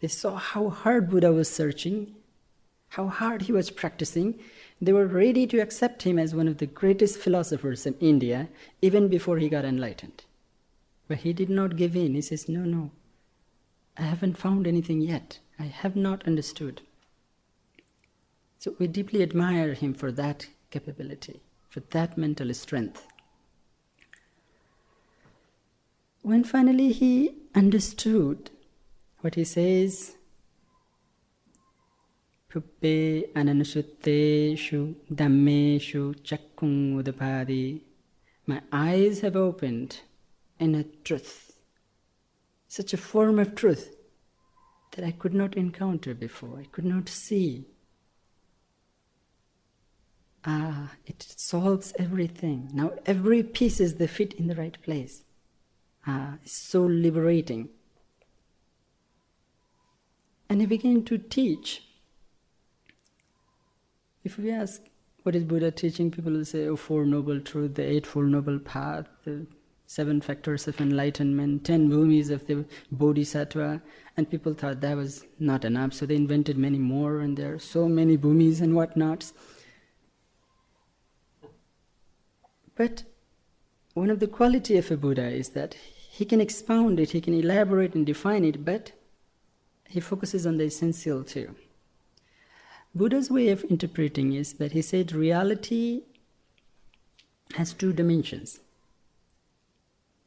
[0.00, 2.14] They saw how hard Buddha was searching,
[2.90, 4.38] how hard he was practicing.
[4.80, 8.48] They were ready to accept him as one of the greatest philosophers in India,
[8.82, 10.24] even before he got enlightened.
[11.08, 12.14] But he did not give in.
[12.14, 12.90] He says, No, no,
[13.96, 15.38] I haven't found anything yet.
[15.58, 16.82] I have not understood.
[18.58, 23.06] So we deeply admire him for that capability, for that mental strength.
[26.24, 28.50] When finally he understood
[29.20, 30.16] what he says,
[32.48, 37.82] Puppe ananusuteshu dhammeshu chakkung udapadi,
[38.46, 40.00] my eyes have opened
[40.58, 41.58] in a truth,
[42.68, 43.94] such a form of truth
[44.92, 47.66] that I could not encounter before, I could not see.
[50.46, 52.70] Ah, it solves everything.
[52.72, 55.23] Now every piece is the fit in the right place
[56.06, 57.68] uh, so liberating.
[60.48, 61.82] And he began to teach.
[64.22, 64.82] If we ask,
[65.22, 66.10] what is Buddha teaching?
[66.10, 69.46] People will say, oh, Four Noble Truths, the Eightfold Noble Path, the
[69.86, 73.80] Seven Factors of Enlightenment, Ten Bhumis of the Bodhisattva.
[74.16, 77.58] And people thought that was not enough, so they invented many more, and there are
[77.58, 79.32] so many Bhumis and whatnots.
[82.76, 83.04] But
[83.94, 85.76] one of the quality of a Buddha is that
[86.14, 88.92] he can expound it, he can elaborate and define it, but
[89.88, 91.56] he focuses on the essential too.
[92.94, 96.02] Buddha's way of interpreting is that he said reality
[97.56, 98.60] has two dimensions.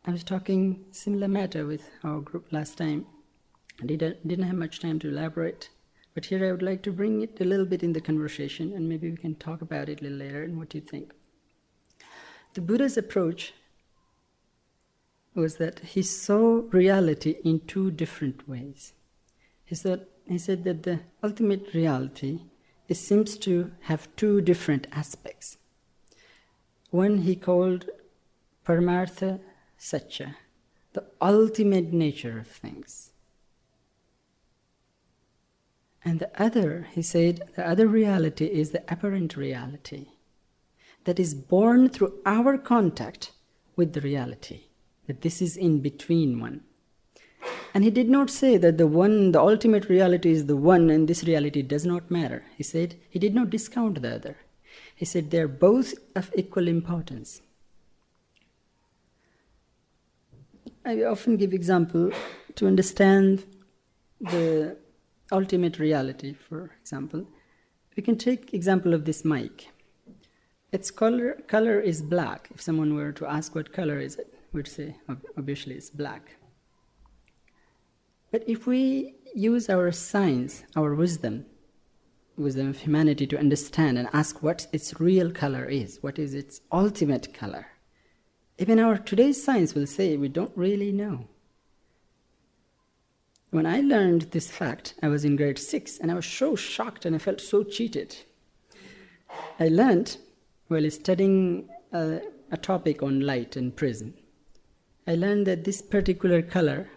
[0.05, 3.05] I was talking similar matter with our group last time.
[3.79, 5.69] I uh, didn't have much time to elaborate,
[6.13, 8.89] but here I would like to bring it a little bit in the conversation, and
[8.89, 11.13] maybe we can talk about it a little later and what you think.
[12.55, 13.53] The Buddha's approach
[15.37, 18.93] was that he saw reality in two different ways.
[19.63, 22.41] He said, he said that the ultimate reality
[22.87, 25.57] it seems to have two different aspects.
[26.89, 27.89] One he called
[28.65, 29.41] Paramartha
[29.77, 30.37] Satya,
[30.93, 33.11] the ultimate nature of things.
[36.03, 40.07] And the other, he said, the other reality is the apparent reality
[41.03, 43.33] that is born through our contact
[43.75, 44.66] with the reality
[45.07, 46.61] that this is in between one.
[47.73, 51.07] And he did not say that the one, the ultimate reality is the one and
[51.07, 52.43] this reality does not matter.
[52.55, 54.37] He said he did not discount the other.
[54.95, 57.41] He said they are both of equal importance.
[60.83, 62.11] I often give example
[62.55, 63.45] to understand
[64.19, 64.77] the
[65.31, 67.27] ultimate reality, for example.
[67.95, 69.69] We can take example of this mic.
[70.71, 72.49] Its color, color is black.
[72.53, 74.95] If someone were to ask what color is it, would uh, say
[75.37, 76.35] obviously it's black.
[78.31, 81.45] But if we use our science, our wisdom,
[82.37, 86.61] wisdom of humanity to understand and ask what its real color is, what is its
[86.71, 87.67] ultimate color,
[88.57, 91.27] even our today's science will say we don't really know.
[93.49, 97.05] When I learned this fact, I was in grade six and I was so shocked
[97.05, 98.17] and I felt so cheated.
[99.59, 100.17] I learned
[100.67, 102.19] while studying a,
[102.51, 104.15] a topic on light and prism
[105.09, 106.89] I learned that this particular color,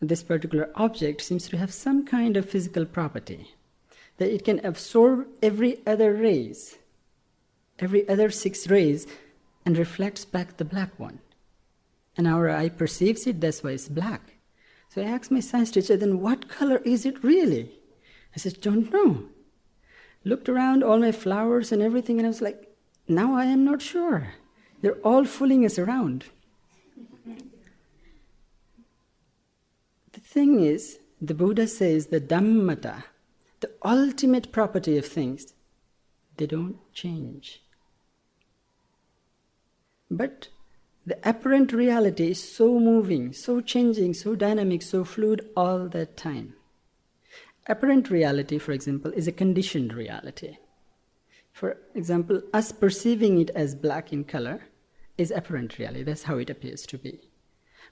[0.00, 3.54] this particular object seems to have some kind of physical property,
[4.16, 6.78] that it can absorb every other rays,
[7.78, 9.06] every other six rays,
[9.66, 11.18] and reflects back the black one.
[12.16, 14.38] And our eye perceives it, that's why it's black.
[14.88, 17.72] So I asked my science teacher, then what color is it really?
[18.34, 19.24] I said, don't know.
[20.24, 22.74] Looked around all my flowers and everything, and I was like,
[23.06, 24.34] now I am not sure.
[24.80, 26.24] They're all fooling us around.
[30.30, 33.04] Thing is, the Buddha says the Dhammata,
[33.60, 35.54] the ultimate property of things,
[36.36, 37.62] they don't change.
[40.10, 40.48] But
[41.06, 46.54] the apparent reality is so moving, so changing, so dynamic, so fluid all the time.
[47.66, 50.58] Apparent reality, for example, is a conditioned reality.
[51.52, 54.68] For example, us perceiving it as black in color
[55.16, 56.02] is apparent reality.
[56.02, 57.27] That's how it appears to be.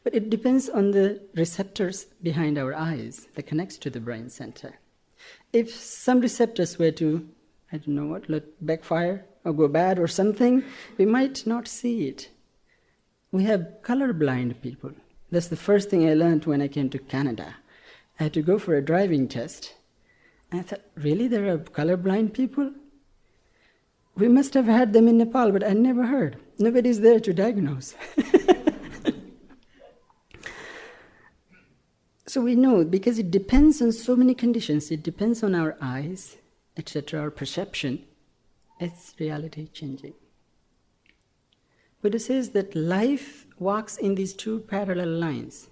[0.07, 4.79] But it depends on the receptors behind our eyes that connects to the brain center.
[5.53, 7.29] If some receptors were to,
[7.73, 10.63] I don't know what, let backfire or go bad or something,
[10.97, 12.29] we might not see it.
[13.33, 14.93] We have colorblind people.
[15.33, 17.57] That's the first thing I learned when I came to Canada.
[18.21, 19.75] I had to go for a driving test.
[20.53, 22.71] And I thought, really, there are colorblind people?
[24.15, 26.37] We must have had them in Nepal, but I never heard.
[26.61, 27.97] Nobody's there to diagnose.
[32.27, 36.37] so we know because it depends on so many conditions, it depends on our eyes,
[36.77, 38.05] etc., our perception,
[38.81, 40.15] it's reality changing.
[42.03, 45.69] Buddha says that life walks in these two parallel lines.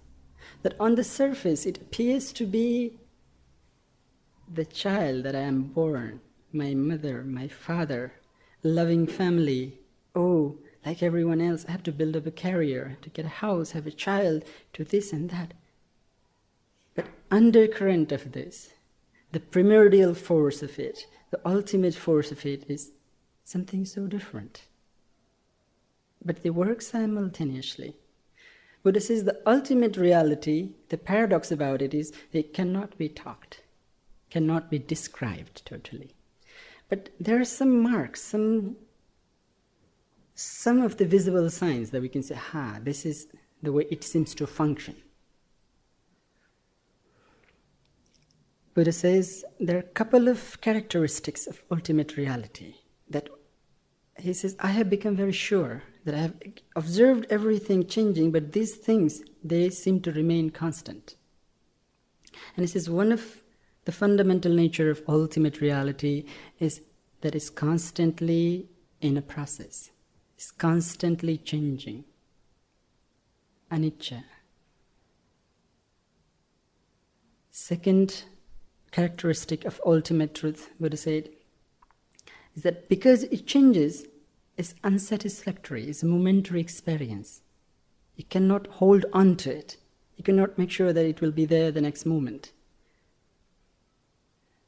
[0.62, 2.98] That on the surface it appears to be
[4.52, 6.20] the child that I am born,
[6.52, 8.12] my mother, my father,
[8.62, 9.78] loving family.
[10.14, 13.72] Oh, like everyone else, I have to build up a career, to get a house,
[13.72, 14.44] have a child,
[14.74, 15.54] to this and that.
[16.94, 18.70] But undercurrent of this,
[19.32, 22.92] the primordial force of it, the ultimate force of it is
[23.44, 24.62] something so different.
[26.24, 27.96] But they work simultaneously.
[28.82, 33.62] Buddha says the ultimate reality, the paradox about it is they cannot be talked,
[34.30, 36.14] cannot be described totally.
[36.88, 38.76] But there are some marks, some
[40.34, 43.28] some of the visible signs that we can say, ha, this is
[43.62, 44.96] the way it seems to function.
[48.74, 52.74] Buddha says there are a couple of characteristics of ultimate reality
[53.08, 53.28] that
[54.18, 56.34] he says, I have become very sure that I have
[56.76, 61.14] observed everything changing, but these things, they seem to remain constant.
[62.56, 63.42] And he says, one of
[63.84, 66.24] the fundamental nature of ultimate reality
[66.58, 66.80] is
[67.20, 68.68] that it's constantly
[69.00, 69.90] in a process,
[70.36, 72.04] it's constantly changing.
[73.70, 74.22] Anicca.
[77.50, 78.24] Second
[78.94, 81.28] characteristic of ultimate truth, Buddha said,
[82.54, 84.06] is that because it changes,
[84.56, 87.40] it's unsatisfactory, it's a momentary experience.
[88.14, 89.78] You cannot hold on to it.
[90.16, 92.52] You cannot make sure that it will be there the next moment.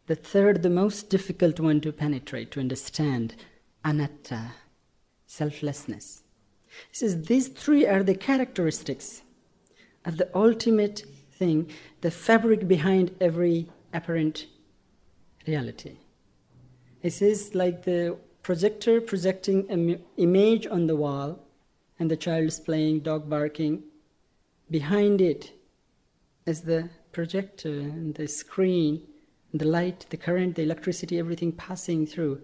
[0.08, 3.36] The third, the most difficult one to penetrate, to understand,
[3.84, 4.54] anatta,
[5.28, 6.24] selflessness.
[6.90, 9.22] He says these three are the characteristics
[10.04, 11.70] of the ultimate thing,
[12.00, 14.46] the fabric behind every apparent
[15.46, 15.96] reality.
[17.00, 21.40] He says, like the projector projecting an image on the wall,
[21.98, 23.82] and the child is playing, dog barking.
[24.70, 25.52] Behind it
[26.44, 29.02] is the projector and the screen,
[29.50, 32.42] and the light, the current, the electricity, everything passing through.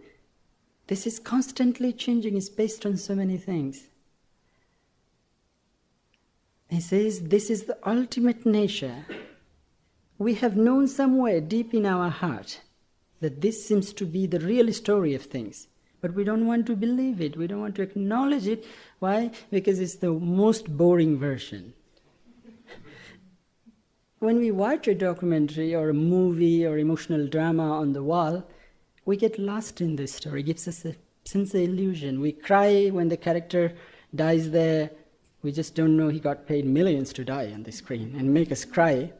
[0.86, 3.88] This is constantly changing, it's based on so many things.
[6.68, 9.04] He says, This is the ultimate nature.
[10.22, 12.60] We have known somewhere deep in our heart
[13.18, 15.66] that this seems to be the real story of things.
[16.00, 18.64] But we don't want to believe it, we don't want to acknowledge it.
[19.00, 19.32] Why?
[19.50, 21.74] Because it's the most boring version.
[24.20, 28.44] when we watch a documentary or a movie or emotional drama on the wall,
[29.04, 30.40] we get lost in this story.
[30.40, 30.94] It gives us a
[31.24, 32.20] sense of illusion.
[32.20, 33.74] We cry when the character
[34.14, 34.90] dies there.
[35.42, 38.52] We just don't know he got paid millions to die on the screen and make
[38.52, 39.10] us cry.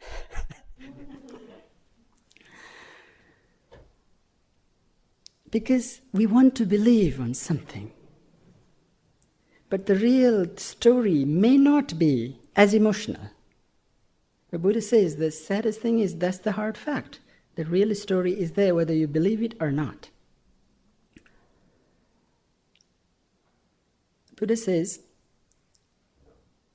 [5.50, 7.92] because we want to believe on something.
[9.70, 13.30] But the real story may not be as emotional.
[14.50, 17.20] The Buddha says the saddest thing is that's the hard fact.
[17.56, 20.08] The real story is there whether you believe it or not.
[24.36, 25.00] Buddha says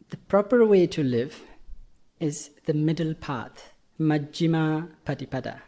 [0.09, 1.41] the proper way to live
[2.23, 5.59] is the middle path, Majjhima Patipada.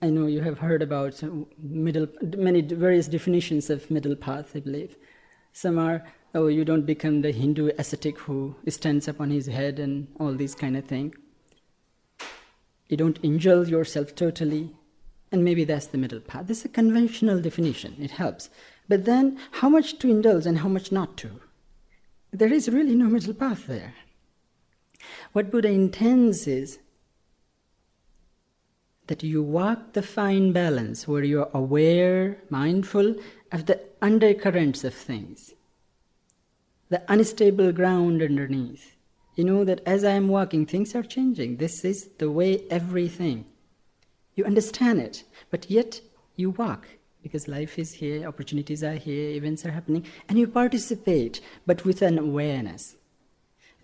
[0.00, 1.22] I know you have heard about
[1.58, 4.96] middle, many various definitions of middle path, I believe.
[5.52, 6.04] Some are,
[6.34, 10.32] oh, you don't become the Hindu ascetic who stands up on his head and all
[10.32, 11.14] these kind of thing.
[12.88, 14.70] You don't indulge yourself totally,
[15.30, 16.46] and maybe that's the middle path.
[16.46, 18.48] This is a conventional definition, it helps.
[18.88, 21.40] But then, how much to indulge and how much not to?
[22.30, 23.94] There is really no middle path there.
[25.32, 26.78] What Buddha intends is
[29.06, 33.16] that you walk the fine balance where you're aware, mindful
[33.50, 35.54] of the undercurrents of things,
[36.90, 38.96] the unstable ground underneath.
[39.34, 41.56] You know that as I am walking, things are changing.
[41.56, 43.46] This is the way everything.
[44.34, 46.00] You understand it, but yet
[46.36, 46.86] you walk.
[47.22, 52.02] Because life is here, opportunities are here, events are happening, and you participate, but with
[52.02, 52.96] an awareness.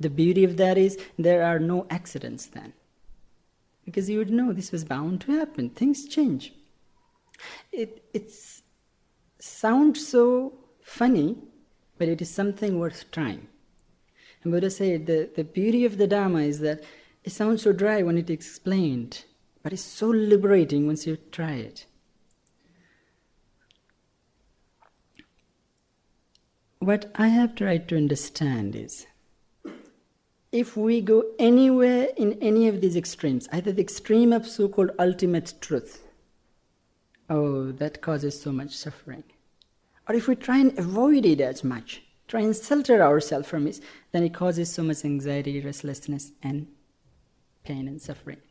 [0.00, 2.72] The beauty of that is there are no accidents then.
[3.84, 6.52] Because you would know this was bound to happen, things change.
[7.72, 8.62] It it's,
[9.38, 11.36] sounds so funny,
[11.98, 13.46] but it is something worth trying.
[14.42, 16.82] And Buddha said the, the beauty of the Dharma is that
[17.24, 19.24] it sounds so dry when it is explained,
[19.62, 21.86] but it's so liberating once you try it.
[26.84, 29.06] What I have tried to understand is
[30.52, 34.90] if we go anywhere in any of these extremes, either the extreme of so called
[34.98, 36.06] ultimate truth,
[37.30, 39.24] oh, that causes so much suffering.
[40.06, 43.80] Or if we try and avoid it as much, try and shelter ourselves from it,
[44.12, 46.66] then it causes so much anxiety, restlessness, and
[47.64, 48.42] pain and suffering.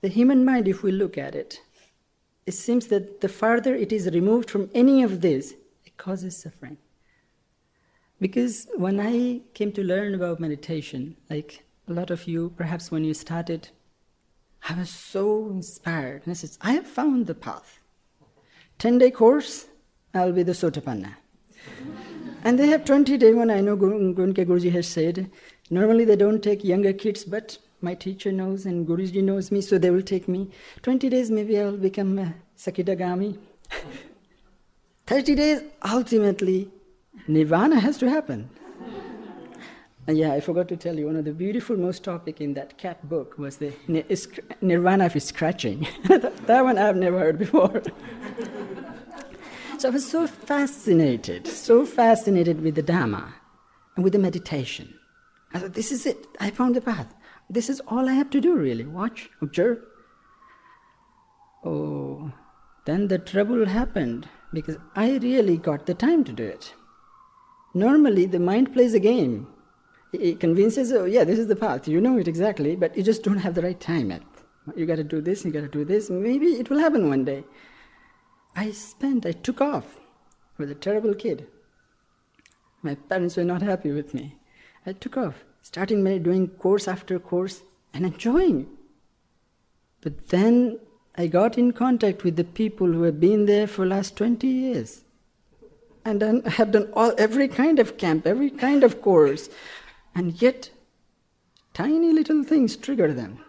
[0.00, 1.60] The human mind, if we look at it,
[2.46, 5.54] it seems that the farther it is removed from any of this,
[5.92, 6.78] it causes suffering.
[8.20, 13.04] Because when I came to learn about meditation, like a lot of you, perhaps when
[13.04, 13.68] you started,
[14.68, 16.22] I was so inspired.
[16.24, 17.80] And I said, I have found the path.
[18.78, 19.66] 10 day course,
[20.14, 21.14] I'll be the Sotapanna.
[22.44, 25.30] and they have 20 day one, I know Goenka Guruji has said.
[25.70, 29.78] Normally they don't take younger kids, but my teacher knows and Guruji knows me, so
[29.78, 30.50] they will take me.
[30.82, 33.38] 20 days, maybe I will become a Sakadagami.
[35.12, 36.70] 30 days, ultimately,
[37.28, 38.48] Nirvana has to happen.
[40.06, 42.78] And yeah, I forgot to tell you, one of the beautiful most topic in that
[42.78, 43.74] cat book was the
[44.62, 45.86] nirvana of scratching.
[46.04, 47.82] that one I've never heard before.
[49.78, 53.34] so I was so fascinated, so fascinated with the Dharma
[53.96, 54.94] and with the meditation.
[55.52, 56.26] I thought, this is it.
[56.40, 57.12] I found the path.
[57.50, 58.86] This is all I have to do, really.
[58.86, 59.82] Watch, observe.
[61.62, 62.32] Oh,
[62.84, 66.74] then the trouble happened because I really got the time to do it.
[67.74, 69.46] Normally, the mind plays a game.
[70.12, 71.88] It convinces, oh, yeah, this is the path.
[71.88, 74.22] You know it exactly, but you just don't have the right time yet.
[74.76, 76.10] You got to do this, you got to do this.
[76.10, 77.44] Maybe it will happen one day.
[78.54, 79.98] I spent, I took off
[80.58, 81.46] with a terrible kid.
[82.82, 84.36] My parents were not happy with me.
[84.84, 87.62] I took off, starting doing course after course
[87.94, 88.66] and enjoying.
[90.02, 90.78] But then
[91.16, 95.02] I got in contact with the people who have been there for last 20 years
[96.04, 99.48] and then have done all every kind of camp, every kind of course,
[100.14, 100.70] and yet
[101.74, 103.44] tiny little things trigger them.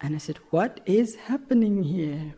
[0.00, 2.34] And I said, What is happening here?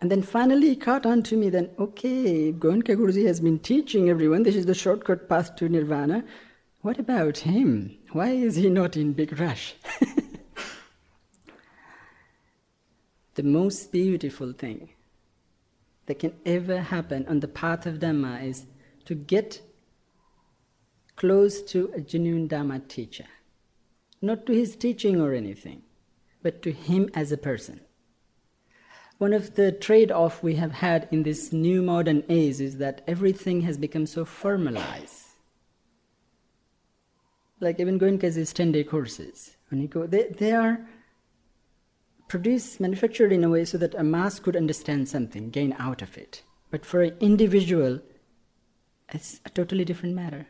[0.00, 4.10] And then finally he caught on to me then, okay, Goenka Guruji has been teaching
[4.10, 6.22] everyone this is the shortcut path to nirvana.
[6.82, 7.96] What about him?
[8.12, 9.74] Why is he not in big rush?
[13.36, 14.88] the most beautiful thing
[16.06, 18.66] that can ever happen on the path of Dhamma is
[19.04, 19.60] to get
[21.16, 23.26] close to a genuine Dhamma teacher.
[24.22, 25.82] Not to his teaching or anything,
[26.42, 27.80] but to him as a person.
[29.18, 33.02] One of the trade offs we have had in this new modern age is that
[33.06, 35.24] everything has become so formalized.
[37.60, 40.86] Like even Goenka's 10 day courses, when you go, they, they are
[42.28, 46.16] produced, manufactured in a way so that a mass could understand something, gain out of
[46.16, 46.42] it.
[46.70, 48.00] But for an individual,
[49.12, 50.46] it's a totally different matter.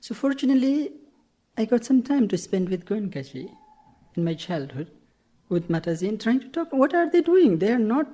[0.00, 0.92] So fortunately,
[1.56, 3.54] I got some time to spend with Goenkaji
[4.16, 4.90] in my childhood,
[5.48, 6.72] with Mataji, and trying to talk.
[6.72, 7.58] What are they doing?
[7.58, 8.08] They are not.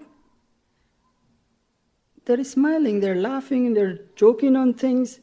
[2.24, 5.20] They're smiling, they're laughing, and they're joking on things.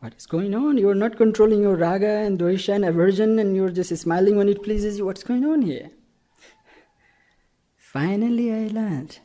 [0.00, 0.76] What is going on?
[0.76, 4.62] You're not controlling your raga and dvesha and aversion, and you're just smiling when it
[4.62, 5.06] pleases you.
[5.06, 5.90] What's going on here?
[7.94, 9.20] Finally, I learned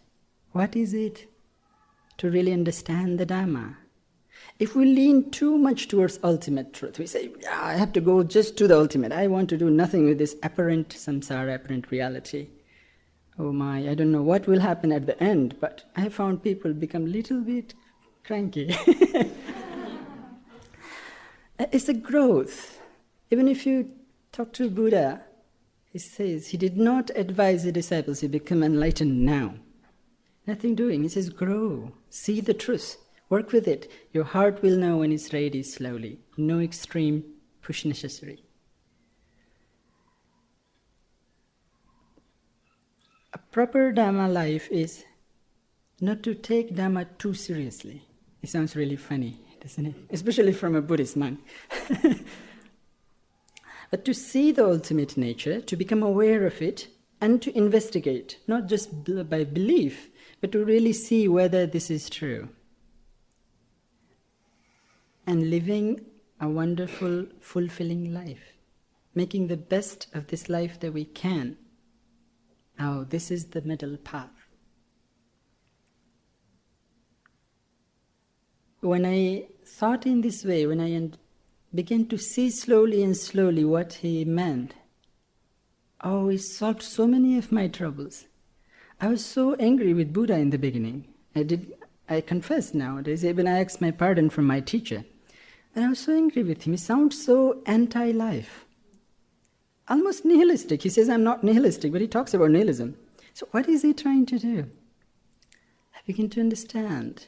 [0.51, 1.25] what is it
[2.19, 3.77] to really understand the Dhamma.
[4.59, 8.21] If we lean too much towards ultimate truth, we say, yeah, I have to go
[8.21, 9.11] just to the ultimate.
[9.11, 12.49] I want to do nothing with this apparent samsara, apparent reality.
[13.39, 16.71] Oh my, I don't know what will happen at the end, but I found people
[16.71, 17.73] become little bit
[18.23, 18.77] cranky.
[21.59, 22.79] it's a growth.
[23.31, 23.89] Even if you
[24.31, 25.23] talk to Buddha,
[25.91, 29.55] he says he did not advise the disciples to become enlightened now.
[30.45, 31.03] Nothing doing.
[31.03, 32.97] He says, grow, see the truth,
[33.29, 33.91] work with it.
[34.13, 36.19] Your heart will know when it's ready slowly.
[36.37, 37.23] No extreme
[37.61, 38.43] push necessary.
[43.33, 45.05] A proper Dharma life is
[46.01, 48.03] not to take Dharma too seriously.
[48.41, 49.95] It sounds really funny, doesn't it?
[50.11, 51.39] Especially from a Buddhist monk.
[53.89, 56.87] but to see the ultimate nature, to become aware of it,
[57.21, 58.89] and to investigate, not just
[59.29, 60.09] by belief,
[60.41, 62.49] but to really see whether this is true.
[65.27, 66.05] And living
[66.39, 68.53] a wonderful, fulfilling life,
[69.13, 71.57] making the best of this life that we can.
[72.79, 74.47] Oh, this is the middle path.
[78.79, 80.91] When I thought in this way, when I
[81.73, 84.73] began to see slowly and slowly what he meant,
[86.01, 88.25] oh, he solved so many of my troubles.
[88.99, 91.07] I was so angry with Buddha in the beginning.
[91.35, 91.73] I did,
[92.09, 95.05] I confess nowadays, even I asked my pardon from my teacher.
[95.75, 96.73] And I was so angry with him.
[96.73, 98.65] He sounds so anti life,
[99.87, 100.81] almost nihilistic.
[100.81, 102.97] He says, I'm not nihilistic, but he talks about nihilism.
[103.33, 104.65] So, what is he trying to do?
[105.95, 107.27] I begin to understand.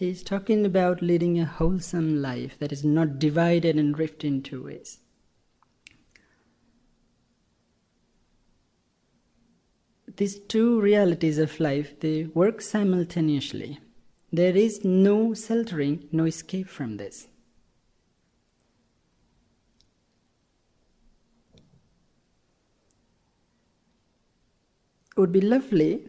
[0.00, 4.64] He's talking about leading a wholesome life that is not divided and ripped in two
[4.64, 5.00] ways.
[10.16, 13.78] These two realities of life, they work simultaneously.
[14.32, 17.28] There is no sheltering, no escape from this.
[25.14, 26.08] It would be lovely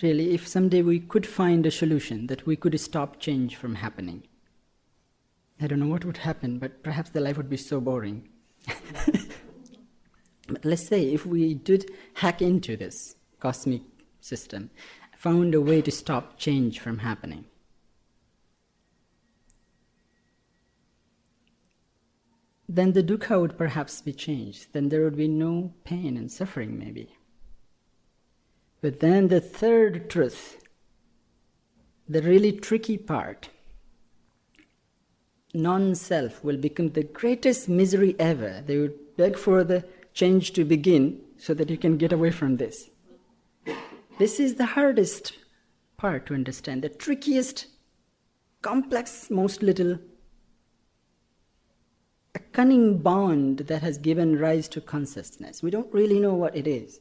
[0.00, 4.22] really, if someday we could find a solution that we could stop change from happening.
[5.60, 8.28] I don't know what would happen, but perhaps the life would be so boring.
[10.48, 13.82] but let's say if we did hack into this cosmic
[14.20, 14.70] system,
[15.16, 17.44] found a way to stop change from happening.
[22.68, 24.72] Then the dukkha would perhaps be changed.
[24.72, 27.14] Then there would be no pain and suffering, maybe.
[28.82, 30.58] But then the third truth,
[32.08, 33.48] the really tricky part,
[35.54, 38.62] non self will become the greatest misery ever.
[38.66, 42.56] They would beg for the change to begin so that you can get away from
[42.56, 42.90] this.
[44.18, 45.32] This is the hardest
[45.96, 47.68] part to understand, the trickiest,
[48.62, 50.00] complex, most little,
[52.34, 55.62] a cunning bond that has given rise to consciousness.
[55.62, 56.98] We don't really know what it is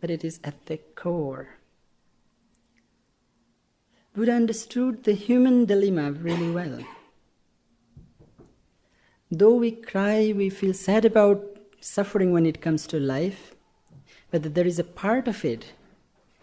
[0.00, 1.48] but it is at the core.
[4.14, 6.80] Buddha understood the human dilemma really well.
[9.30, 11.44] Though we cry, we feel sad about
[11.80, 13.54] suffering when it comes to life,
[14.30, 15.72] but there is a part of it.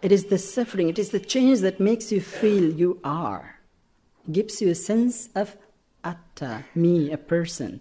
[0.00, 3.60] It is the suffering, it is the change that makes you feel you are,
[4.30, 5.56] gives you a sense of
[6.02, 7.80] atta, me, a person.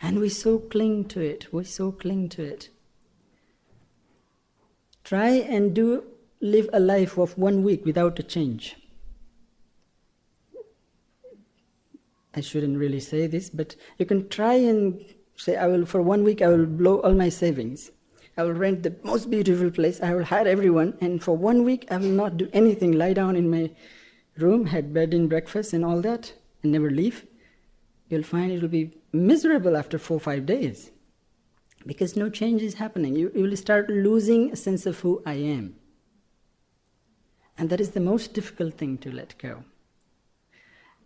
[0.00, 2.70] And we so cling to it, we so cling to it.
[5.04, 6.04] Try and do
[6.40, 8.76] live a life of one week without a change.
[12.34, 15.04] I shouldn't really say this, but you can try and
[15.36, 17.90] say, I will, for one week, I will blow all my savings.
[18.36, 20.00] I will rent the most beautiful place.
[20.00, 20.96] I will hire everyone.
[21.00, 23.70] And for one week, I will not do anything, lie down in my
[24.38, 26.32] room, had bed and breakfast and all that,
[26.62, 27.26] and never leave.
[28.08, 30.90] You'll find it will be miserable after four or five days
[31.86, 33.16] because no change is happening.
[33.16, 35.76] You, you will start losing a sense of who I am.
[37.58, 39.64] And that is the most difficult thing to let go.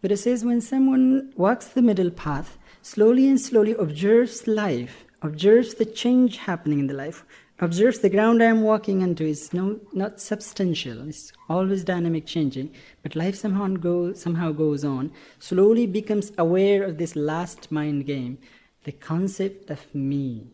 [0.01, 5.74] But it says when someone walks the middle path, slowly and slowly observes life, observes
[5.74, 7.24] the change happening in the life,
[7.59, 12.72] observes the ground I am walking onto is no, not substantial, it's always dynamic changing,
[13.03, 18.39] but life somehow, go, somehow goes on, slowly becomes aware of this last mind game,
[18.85, 20.53] the concept of me.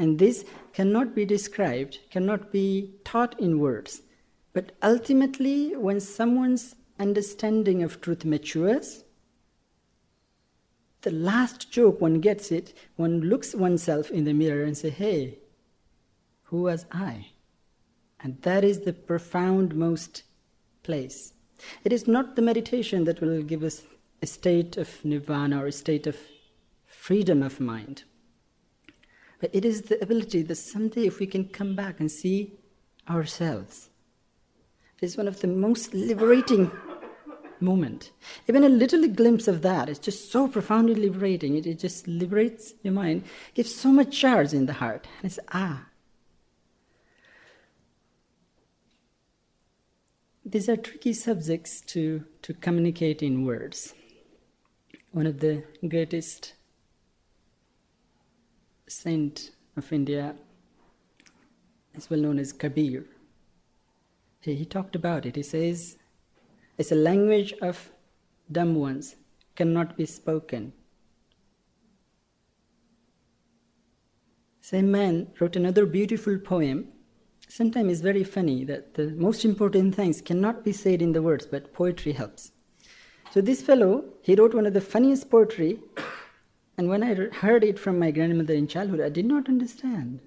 [0.00, 4.00] And this cannot be described, cannot be taught in words.
[4.54, 9.04] But ultimately, when someone's understanding of truth matures,
[11.02, 15.38] the last joke one gets it, one looks oneself in the mirror and say, hey,
[16.44, 17.26] who was I?
[18.20, 20.22] And that is the profound most
[20.82, 21.34] place.
[21.84, 23.82] It is not the meditation that will give us
[24.22, 26.16] a state of nirvana or a state of
[26.86, 28.04] freedom of mind.
[29.40, 32.58] But it is the ability that someday, if we can come back and see
[33.08, 33.88] ourselves,
[35.00, 36.70] it is one of the most liberating
[37.58, 38.10] moment.
[38.48, 41.56] Even a little glimpse of that is just so profoundly liberating.
[41.56, 43.24] It, it just liberates your mind,
[43.54, 45.06] gives so much charge in the heart.
[45.22, 45.86] And it's ah.
[50.44, 53.94] These are tricky subjects to, to communicate in words.
[55.12, 56.54] One of the greatest
[58.90, 60.34] saint of India
[61.94, 63.04] is well known as Kabir.
[64.40, 65.36] He, he talked about it.
[65.36, 65.96] He says,
[66.76, 67.90] it's a language of
[68.50, 69.16] dumb ones,
[69.54, 70.72] cannot be spoken.
[74.60, 76.88] Same man wrote another beautiful poem.
[77.48, 81.46] Sometimes it's very funny that the most important things cannot be said in the words,
[81.46, 82.52] but poetry helps.
[83.32, 85.78] So this fellow, he wrote one of the funniest poetry,
[86.80, 90.20] and when I heard it from my grandmother in childhood, I did not understand.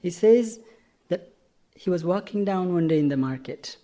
[0.00, 0.60] He says
[1.08, 1.34] that
[1.76, 3.76] he was walking down one day in the market,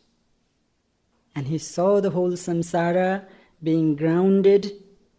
[1.34, 3.26] and he saw the whole samsara
[3.62, 4.72] being grounded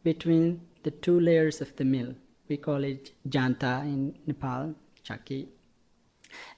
[0.04, 2.16] between the two layers of the mill.
[2.48, 4.74] We call it janta in Nepal,
[5.08, 5.50] chaki.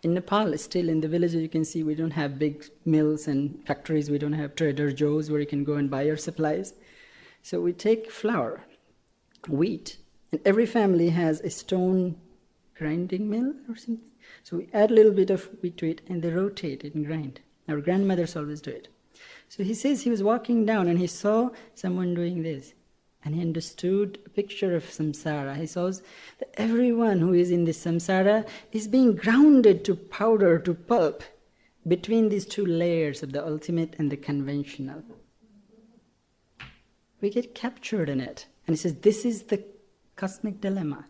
[0.03, 3.61] In Nepal, still in the villages, you can see we don't have big mills and
[3.67, 4.09] factories.
[4.09, 6.74] We don't have Trader Joe's where you can go and buy your supplies.
[7.41, 8.61] So we take flour,
[9.49, 9.97] wheat,
[10.34, 12.15] and every family has a stone
[12.75, 14.03] grinding mill or something.
[14.41, 17.05] So we add a little bit of wheat to it and they rotate it and
[17.05, 17.41] grind.
[17.69, 18.88] Our grandmothers always do it.
[19.47, 22.73] So he says he was walking down and he saw someone doing this.
[23.23, 25.55] And he understood a picture of samsara.
[25.55, 30.73] He saw that everyone who is in this samsara is being grounded to powder, to
[30.73, 31.21] pulp,
[31.88, 35.03] between these two layers of the ultimate and the conventional.
[37.21, 38.47] We get captured in it.
[38.65, 39.63] And he says, This is the
[40.16, 41.05] cosmic dilemma.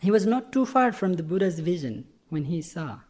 [0.00, 3.00] He was not too far from the Buddha's vision when he saw.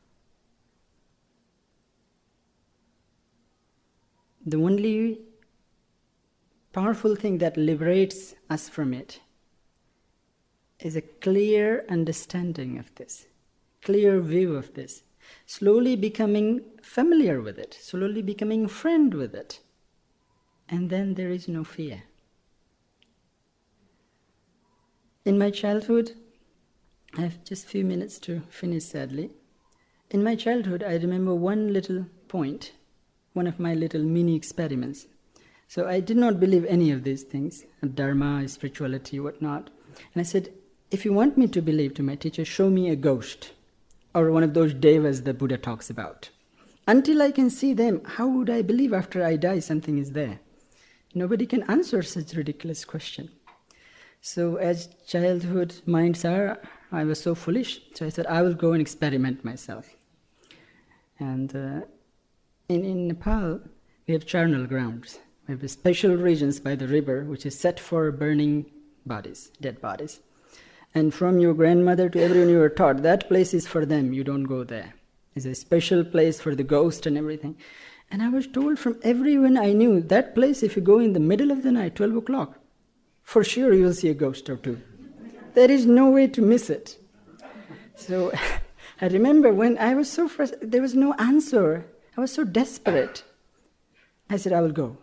[4.47, 5.21] The only
[6.73, 9.21] powerful thing that liberates us from it
[10.81, 13.27] is a clear understanding of this,
[13.83, 15.03] clear view of this,
[15.45, 19.61] slowly becoming familiar with it, slowly becoming friend with it.
[20.69, 22.05] And then there is no fear.
[25.25, 26.13] In my childhood,
[27.17, 29.31] I have just a few minutes to finish sadly.
[30.11, 32.73] In my childhood, I remember one little point,
[33.33, 35.07] one of my little mini experiments.
[35.67, 37.65] So I did not believe any of these things
[37.95, 39.71] dharma, spirituality, whatnot.
[40.15, 40.51] And I said,
[40.91, 43.53] if you want me to believe to my teacher, show me a ghost
[44.15, 46.31] or one of those devas the Buddha talks about.
[46.87, 50.41] Until I can see them, how would I believe after I die something is there?
[51.15, 53.31] Nobody can answer such ridiculous question.
[54.21, 56.59] So as childhood minds are,
[56.91, 57.81] I was so foolish.
[57.95, 59.89] So I said, I will go and experiment myself.
[61.19, 61.81] And uh,
[62.69, 63.61] in, in Nepal,
[64.07, 65.19] we have charnel grounds.
[65.47, 68.67] We have special regions by the river which is set for burning
[69.07, 70.21] bodies, dead bodies.
[70.95, 74.25] And from your grandmother to everyone you were taught, that place is for them, you
[74.25, 74.95] don't go there.
[75.35, 77.57] It's a special place for the ghost and everything.
[78.11, 81.21] And I was told from everyone I knew, that place, if you go in the
[81.21, 82.59] middle of the night, 12 o'clock,
[83.29, 84.81] for sure you will see a ghost or two.
[85.53, 86.97] There is no way to miss it.
[87.95, 88.33] So
[89.03, 91.85] I remember when I was so frustrated, there was no answer.
[92.17, 93.25] I was so desperate.
[94.31, 94.97] I said, I will go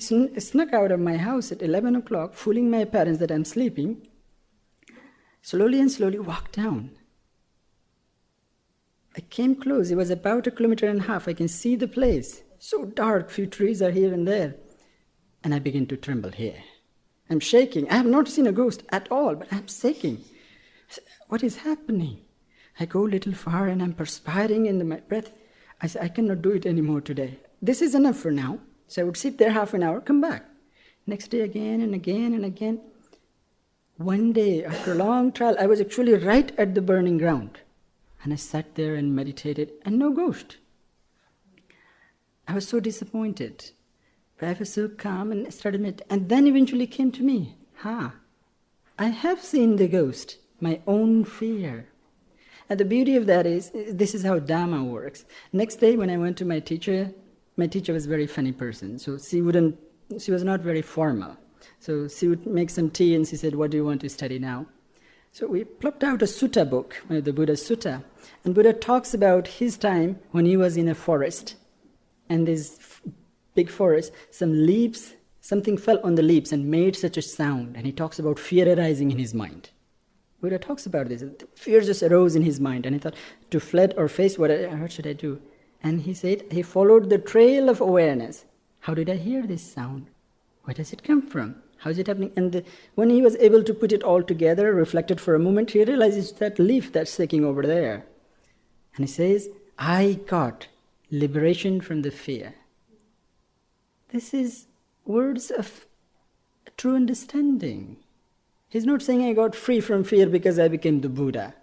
[0.00, 4.08] snuck out of my house at 11 o'clock, fooling my parents that I'm sleeping,
[5.40, 6.90] slowly and slowly walked down.
[9.16, 9.92] I came close.
[9.92, 11.28] It was about a kilometer and a half.
[11.28, 12.42] I can see the place.
[12.58, 14.56] So dark, few trees are here and there.
[15.44, 16.62] And I begin to tremble here.
[17.30, 17.88] I'm shaking.
[17.88, 20.24] I have not seen a ghost at all, but I'm shaking.
[21.28, 22.22] What is happening?
[22.80, 25.32] I go a little far and I'm perspiring in my breath.
[25.80, 27.38] I say, I cannot do it anymore today.
[27.62, 28.58] This is enough for now.
[28.88, 30.44] So I would sit there half an hour, come back.
[31.06, 32.80] Next day again and again and again.
[33.96, 37.60] One day, after a long trial, I was actually right at the burning ground.
[38.24, 40.56] And I sat there and meditated, and no ghost.
[42.48, 43.70] I was so disappointed.
[44.42, 46.06] I was and started meditating.
[46.10, 48.14] And then eventually came to me, ha,
[48.98, 51.88] I have seen the ghost, my own fear.
[52.68, 55.24] And the beauty of that is, this is how Dharma works.
[55.52, 57.12] Next day, when I went to my teacher,
[57.56, 59.78] my teacher was a very funny person, so she wouldn't,
[60.18, 61.36] she was not very formal.
[61.78, 64.38] So she would make some tea and she said, What do you want to study
[64.38, 64.66] now?
[65.32, 68.02] So we plucked out a sutta book, the Buddha's sutta,
[68.44, 71.56] and Buddha talks about his time when he was in a forest.
[72.28, 72.78] And this
[73.54, 77.76] big forest, some leaves, something fell on the leaves and made such a sound.
[77.76, 79.70] And he talks about fear arising in his mind.
[80.40, 81.22] Buddha talks about this.
[81.54, 83.16] Fear just arose in his mind, and he thought,
[83.50, 85.40] to fled or face what, what should I do?
[85.82, 88.44] And he said he followed the trail of awareness.
[88.80, 90.06] How did I hear this sound?
[90.64, 91.56] Where does it come from?
[91.78, 92.32] How is it happening?
[92.36, 95.70] And the, when he was able to put it all together, reflected for a moment,
[95.70, 98.04] he realizes that leaf that's sticking over there.
[98.96, 99.48] And he says,
[99.78, 100.68] I got
[101.10, 102.54] liberation from the fear.
[104.12, 104.66] This is
[105.04, 105.86] words of
[106.76, 107.96] true understanding.
[108.68, 111.54] He's not saying I got free from fear because I became the Buddha.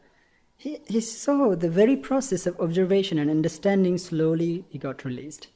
[0.56, 5.48] He, he saw the very process of observation and understanding slowly he got released.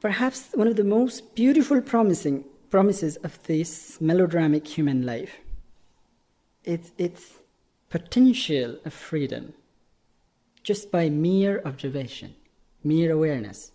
[0.00, 5.38] Perhaps one of the most beautiful promising promises of this melodramatic human life.
[6.62, 7.34] It's, it's
[7.88, 9.54] potential of freedom
[10.62, 12.34] just by mere observation,
[12.82, 13.72] mere awareness.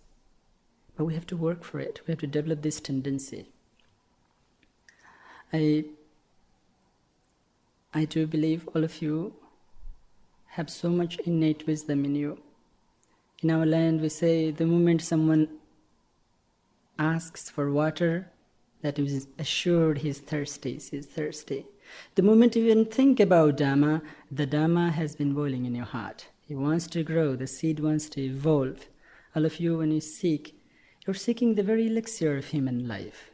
[1.00, 2.02] But we have to work for it.
[2.06, 3.46] We have to develop this tendency.
[5.50, 5.86] I,
[7.94, 9.32] I do believe all of you
[10.48, 12.42] have so much innate wisdom in you.
[13.42, 15.48] In our land, we say the moment someone
[16.98, 18.30] asks for water,
[18.82, 21.64] that is assured he's thirsty, he's thirsty.
[22.14, 26.28] The moment you even think about Dhamma, the Dhamma has been boiling in your heart.
[26.46, 28.88] It wants to grow, the seed wants to evolve.
[29.34, 30.59] All of you, when you seek,
[31.14, 33.30] seeking the very elixir of human life.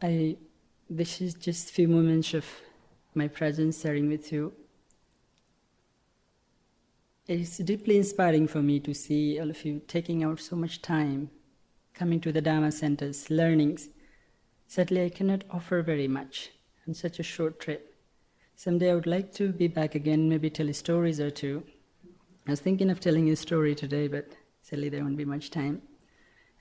[0.00, 0.36] I,
[0.90, 2.44] this is just a few moments of
[3.14, 4.52] my presence sharing with you.
[7.28, 11.30] It's deeply inspiring for me to see all of you taking out so much time,
[11.94, 13.88] coming to the Dharma centers, learnings.
[14.66, 16.50] Sadly, I cannot offer very much
[16.88, 17.94] on such a short trip.
[18.56, 21.62] Someday I would like to be back again, maybe tell stories or two.
[22.46, 24.32] I was thinking of telling a story today, but
[24.62, 25.82] sadly there won't be much time.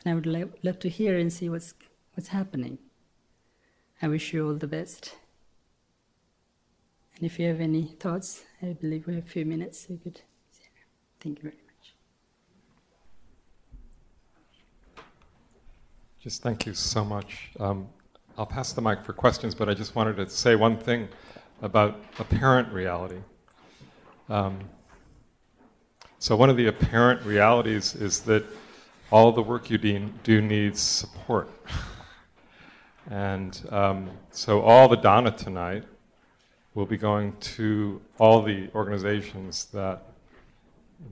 [0.04, 1.74] And I would lo- love to hear and see what's,
[2.14, 2.80] what's happening.
[4.02, 5.16] I wish you all the best.
[7.16, 10.22] And if you have any thoughts, I believe we have a few minutes, so could
[11.22, 11.94] Thank you very much.
[16.20, 17.52] Just thank you so much.
[17.60, 17.88] Um,
[18.40, 21.08] I'll pass the mic for questions, but I just wanted to say one thing
[21.62, 23.20] about apparent reality.
[24.30, 24.62] Um,
[26.18, 28.46] so, one of the apparent realities is that
[29.12, 31.50] all the work you do needs support.
[33.10, 35.84] and um, so, all the dana tonight
[36.74, 40.04] will be going to all the organizations that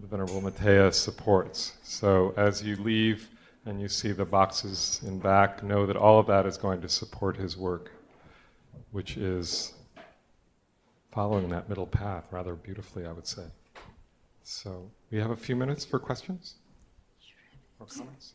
[0.01, 1.73] the Venerable Metteyya supports.
[1.83, 3.29] So as you leave
[3.65, 6.89] and you see the boxes in back, know that all of that is going to
[6.89, 7.91] support his work,
[8.91, 9.73] which is
[11.11, 13.45] following that middle path rather beautifully, I would say.
[14.43, 16.55] So we have a few minutes for questions
[17.87, 18.33] comments.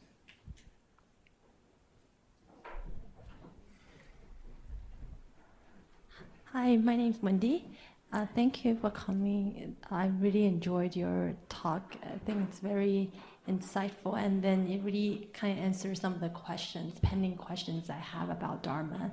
[6.53, 7.67] Hi, my name is Wendy.
[8.13, 9.77] Uh, thank you for coming.
[9.91, 11.97] I really enjoyed your talk.
[12.05, 13.11] I think it's very
[13.49, 17.99] insightful, and then it really kind of answers some of the questions, pending questions I
[17.99, 19.11] have about Dharma.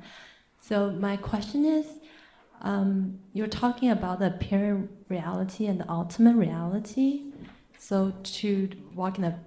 [0.62, 1.88] So my question is,
[2.62, 7.24] um, you're talking about the apparent reality and the ultimate reality.
[7.80, 9.40] So to walk in a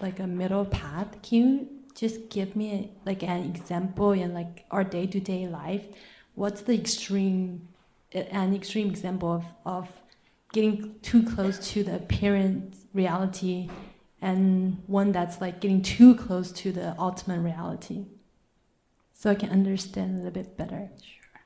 [0.00, 4.84] like a middle path, can you just give me like an example in like our
[4.84, 5.84] day to day life?
[6.34, 7.68] What's the extreme
[8.12, 9.88] an extreme example of, of
[10.52, 13.70] getting too close to the apparent reality
[14.20, 18.06] and one that's like getting too close to the ultimate reality?
[19.14, 20.90] So i can understand a little bit better.
[21.00, 21.40] Sure.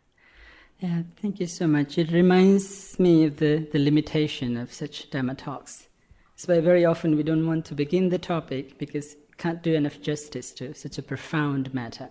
[0.81, 1.99] Yeah thank you so much.
[1.99, 5.89] It reminds me of the, the limitation of such dhamma talks
[6.37, 9.75] that's why very often we don't want to begin the topic because it can't do
[9.75, 12.11] enough justice to such a profound matter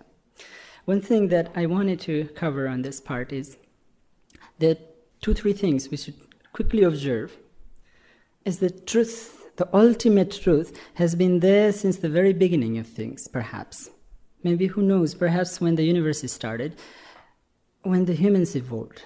[0.84, 3.56] one thing that i wanted to cover on this part is
[4.62, 4.76] are
[5.20, 6.14] two, three things we should
[6.52, 7.36] quickly observe.
[8.44, 13.28] Is the truth, the ultimate truth, has been there since the very beginning of things,
[13.28, 13.90] perhaps.
[14.42, 16.76] Maybe, who knows, perhaps when the universe started,
[17.82, 19.02] when the humans evolved.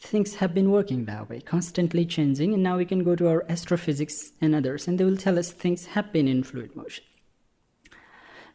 [0.00, 3.44] Things have been working that way, constantly changing, and now we can go to our
[3.50, 7.04] astrophysics and others, and they will tell us things have been in fluid motion.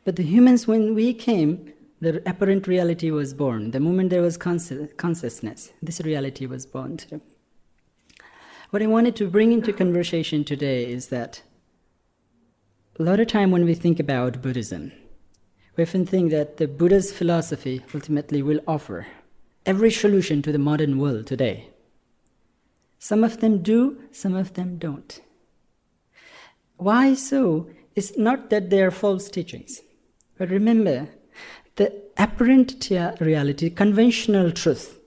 [0.04, 1.72] But the humans, when we came,
[2.02, 3.72] the apparent reality was born.
[3.72, 7.22] The moment there was consciousness, this reality was born too.
[8.72, 11.44] What I wanted to bring into conversation today is that
[13.00, 14.92] a lot of time when we think about Buddhism,
[15.78, 19.06] we often think that the Buddha's philosophy ultimately will offer
[19.66, 21.70] every solution to the modern world today.
[23.00, 25.22] Some of them do, some of them don't.
[26.78, 27.70] Why so?
[27.96, 29.82] It's not that they are false teachings.
[30.38, 31.10] But remember,
[31.76, 32.90] the apparent
[33.20, 35.00] reality, conventional truth,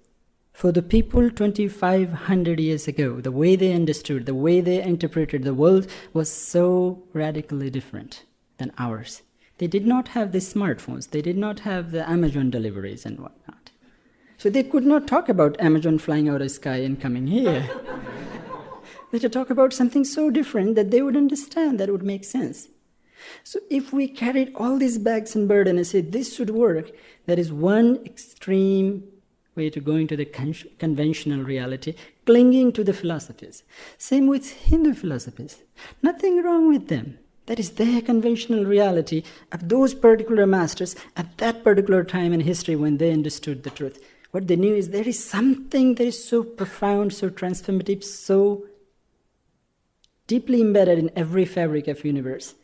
[0.52, 5.54] for the people 2500 years ago, the way they understood, the way they interpreted the
[5.54, 8.24] world was so radically different
[8.56, 9.22] than ours.
[9.58, 13.57] They did not have the smartphones, they did not have the Amazon deliveries and whatnot.
[14.38, 17.68] So they could not talk about Amazon flying out of the sky and coming here.
[19.10, 22.68] they could talk about something so different that they would understand, that would make sense.
[23.42, 26.92] So if we carried all these bags and burden and said this should work,
[27.26, 29.02] that is one extreme
[29.56, 33.64] way to going to the con- conventional reality, clinging to the philosophies.
[33.98, 35.62] Same with Hindu philosophies.
[36.00, 37.18] Nothing wrong with them.
[37.46, 42.76] That is their conventional reality of those particular masters at that particular time in history
[42.76, 43.98] when they understood the truth.
[44.30, 48.66] What they knew is there is something that is so profound, so transformative, so
[50.26, 52.54] deeply embedded in every fabric of universe.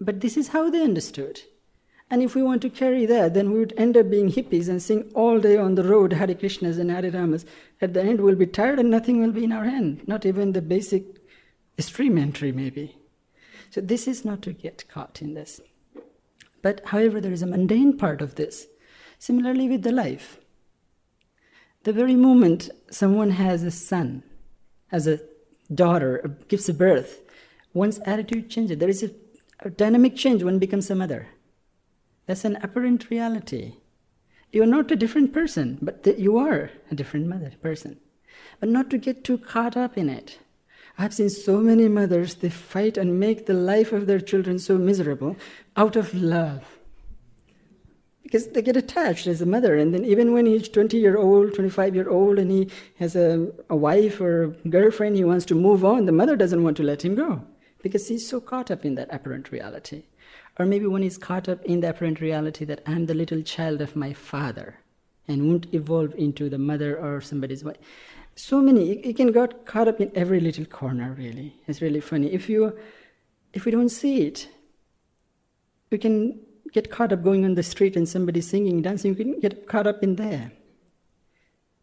[0.00, 1.40] But this is how they understood.
[2.10, 4.82] And if we want to carry that, then we would end up being hippies and
[4.82, 7.44] sing all day on the road Hare Krishnas and Hare Ramas.
[7.80, 10.52] At the end, we'll be tired and nothing will be in our hand, not even
[10.52, 11.04] the basic
[11.78, 12.96] stream entry, maybe.
[13.70, 15.60] So, this is not to get caught in this.
[16.62, 18.66] But, however, there is a mundane part of this.
[19.18, 20.38] Similarly, with the life.
[21.88, 24.22] The very moment someone has a son,
[24.88, 25.20] has a
[25.74, 27.22] daughter, uh, gives a birth,
[27.72, 28.76] one's attitude changes.
[28.76, 29.10] There is a,
[29.60, 31.28] a dynamic change when becomes a mother
[32.26, 33.76] that's an apparent reality.
[34.52, 37.98] You're not a different person, but you are a different mother person.
[38.60, 40.40] But not to get too caught up in it.
[40.98, 44.76] I've seen so many mothers, they fight and make the life of their children so
[44.76, 45.36] miserable
[45.74, 46.77] out of love.
[48.28, 51.54] Because they get attached as a mother, and then even when he's 20 year old,
[51.54, 52.68] 25 year old, and he
[52.98, 56.62] has a, a wife or a girlfriend, he wants to move on, the mother doesn't
[56.62, 57.42] want to let him go
[57.82, 60.02] because he's so caught up in that apparent reality.
[60.58, 63.80] Or maybe when he's caught up in the apparent reality that I'm the little child
[63.80, 64.76] of my father
[65.26, 67.78] and won't evolve into the mother or somebody's wife.
[68.34, 71.54] So many, you can get caught up in every little corner, really.
[71.66, 72.30] It's really funny.
[72.30, 72.76] If you,
[73.54, 74.48] if we don't see it,
[75.90, 76.38] we can
[76.72, 79.86] get caught up going on the street and somebody singing, dancing, you can get caught
[79.86, 80.52] up in there.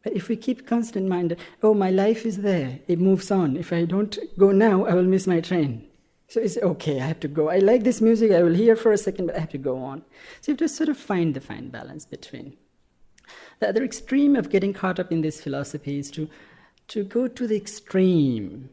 [0.03, 3.57] But if we keep constant mind, oh, my life is there, it moves on.
[3.57, 5.87] If I don't go now, I will miss my train.
[6.27, 7.49] So it's okay, I have to go.
[7.49, 9.77] I like this music, I will hear for a second, but I have to go
[9.83, 10.03] on.
[10.41, 12.55] So you have to sort of find the fine balance between.
[13.59, 16.29] The other extreme of getting caught up in this philosophy is to,
[16.89, 18.69] to go to the extreme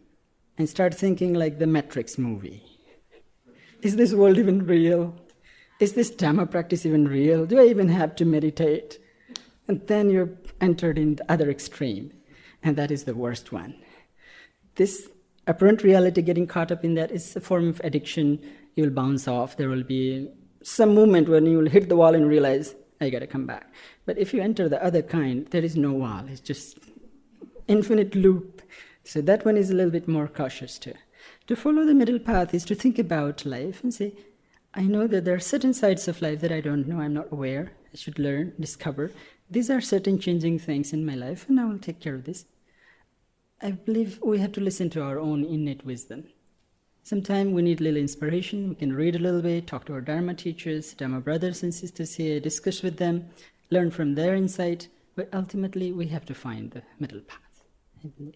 [0.58, 2.62] and start thinking like the Matrix movie.
[3.80, 5.14] Is this world even real?
[5.82, 7.44] Is this Dhamma practice even real?
[7.44, 9.00] Do I even have to meditate?
[9.66, 10.30] And then you're
[10.60, 12.12] entered in the other extreme,
[12.62, 13.74] and that is the worst one.
[14.76, 15.08] This
[15.48, 18.38] apparent reality, getting caught up in that, is a form of addiction.
[18.76, 19.56] You'll bounce off.
[19.56, 20.28] There will be
[20.62, 23.74] some moment when you'll hit the wall and realize, I gotta come back.
[24.06, 26.26] But if you enter the other kind, there is no wall.
[26.28, 26.78] It's just
[27.66, 28.62] infinite loop.
[29.02, 30.94] So that one is a little bit more cautious too.
[31.48, 34.14] To follow the middle path is to think about life and say,
[34.74, 37.30] I know that there are certain sides of life that I don't know, I'm not
[37.30, 39.10] aware, I should learn, discover.
[39.50, 42.46] These are certain changing things in my life, and I will take care of this.
[43.60, 46.24] I believe we have to listen to our own innate wisdom.
[47.04, 48.70] Sometimes we need a little inspiration.
[48.70, 52.14] We can read a little bit, talk to our Dharma teachers, Dharma brothers and sisters
[52.14, 53.28] here, discuss with them,
[53.70, 54.88] learn from their insight.
[55.16, 57.64] But ultimately, we have to find the middle path,
[58.02, 58.34] I believe.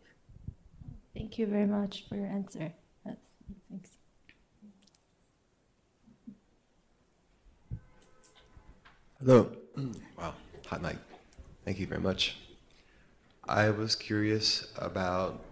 [1.15, 2.73] Thank you very much for your answer.
[3.05, 3.31] That's,
[3.71, 3.91] thanks.
[9.19, 9.51] Hello.
[10.19, 10.35] Wow,
[10.67, 10.99] hot night.
[11.65, 12.37] Thank you very much.
[13.49, 15.43] I was curious about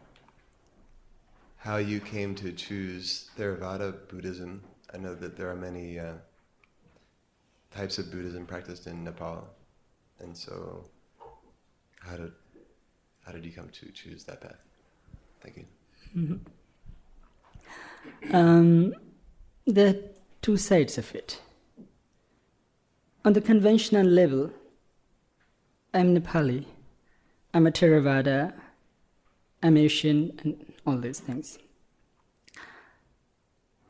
[1.57, 4.63] how you came to choose Theravada Buddhism.
[4.93, 6.13] I know that there are many uh,
[7.75, 9.49] types of Buddhism practiced in Nepal,
[10.21, 10.85] and so
[12.01, 12.33] how did
[13.25, 14.63] how did you come to choose that path?
[15.41, 15.65] Thank you.
[16.15, 16.37] Mm-hmm.
[18.37, 18.95] Um,
[19.67, 19.97] there are
[20.43, 21.41] two sides of it.
[23.25, 24.51] On the conventional level,
[25.95, 26.67] I'm Nepali
[27.55, 28.53] I'm a Theravada,
[29.63, 31.57] I'm Asian, and all these things.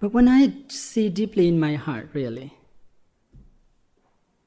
[0.00, 2.52] But when I see deeply in my heart, really,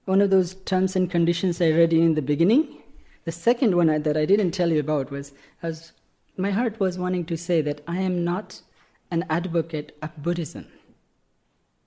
[0.06, 2.84] one of those terms and conditions I read in the beginning,
[3.26, 5.34] the second one that I didn't tell you about was,
[5.64, 5.94] was
[6.38, 8.62] my heart was wanting to say that I am not
[9.10, 10.68] an advocate of Buddhism.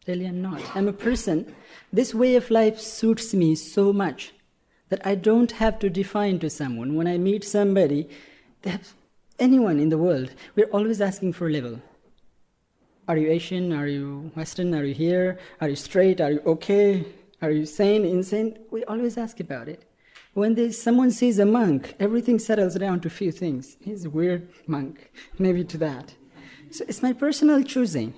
[0.06, 0.62] Really, I'm not.
[0.74, 1.54] I'm a person.
[1.92, 4.32] This way of life suits me so much
[4.88, 6.96] that I don't have to define to someone.
[6.96, 8.08] When I meet somebody,
[9.38, 11.80] anyone in the world, we're always asking for a level.
[13.08, 13.72] Are you Asian?
[13.72, 14.74] Are you Western?
[14.74, 15.38] Are you here?
[15.60, 16.20] Are you straight?
[16.20, 17.04] Are you okay?
[17.42, 18.58] Are you sane, insane?
[18.70, 19.84] We always ask about it.
[20.32, 23.76] When someone sees a monk, everything settles down to a few things.
[23.80, 26.14] He's a weird monk, maybe to that.
[26.70, 28.14] So it's my personal choosing.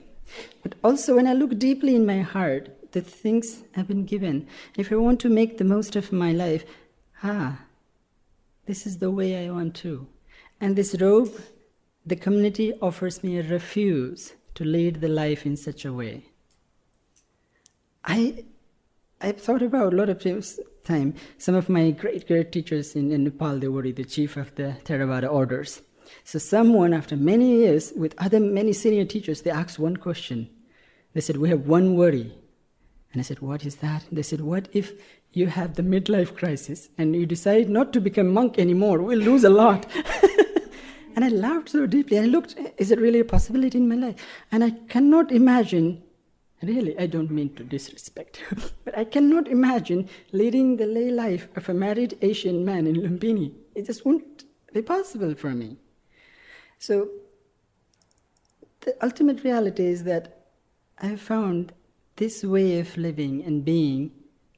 [0.62, 4.46] But also, when I look deeply in my heart, the things I've been given.
[4.76, 6.64] If I want to make the most of my life,
[7.22, 7.58] ah,
[8.66, 10.06] this is the way I want to.
[10.60, 11.32] And this robe,
[12.06, 16.26] the community offers me a refuge to lead the life in such a way.
[18.04, 18.44] I
[19.20, 20.20] I've thought about a lot of
[20.84, 21.14] time.
[21.38, 24.76] Some of my great, great teachers in, in Nepal, they were the chief of the
[24.84, 25.80] Theravada orders.
[26.24, 30.48] So someone, after many years, with other many senior teachers, they asked one question.
[31.14, 32.32] They said, "We have one worry.
[33.12, 34.04] And I said, What is that?
[34.10, 34.92] They said, What if
[35.32, 39.00] you have the midlife crisis and you decide not to become monk anymore?
[39.02, 39.86] We'll lose a lot.
[41.14, 42.18] and I laughed so deeply.
[42.18, 44.26] I looked, is it really a possibility in my life?
[44.50, 46.02] And I cannot imagine,
[46.62, 48.42] really, I don't mean to disrespect,
[48.84, 53.52] but I cannot imagine leading the lay life of a married Asian man in Lumbini.
[53.74, 55.76] It just won't be possible for me.
[56.82, 57.10] So,
[58.80, 60.48] the ultimate reality is that
[60.98, 61.72] I have found
[62.16, 64.10] this way of living and being,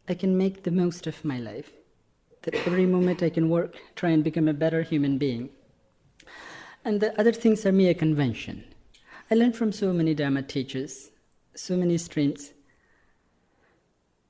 [0.09, 1.73] I can make the most of my life.
[2.45, 5.51] That every moment I can work, try and become a better human being.
[6.83, 8.65] And the other things are mere convention.
[9.31, 11.11] I learned from so many Dharma teachers,
[11.55, 12.53] so many streams.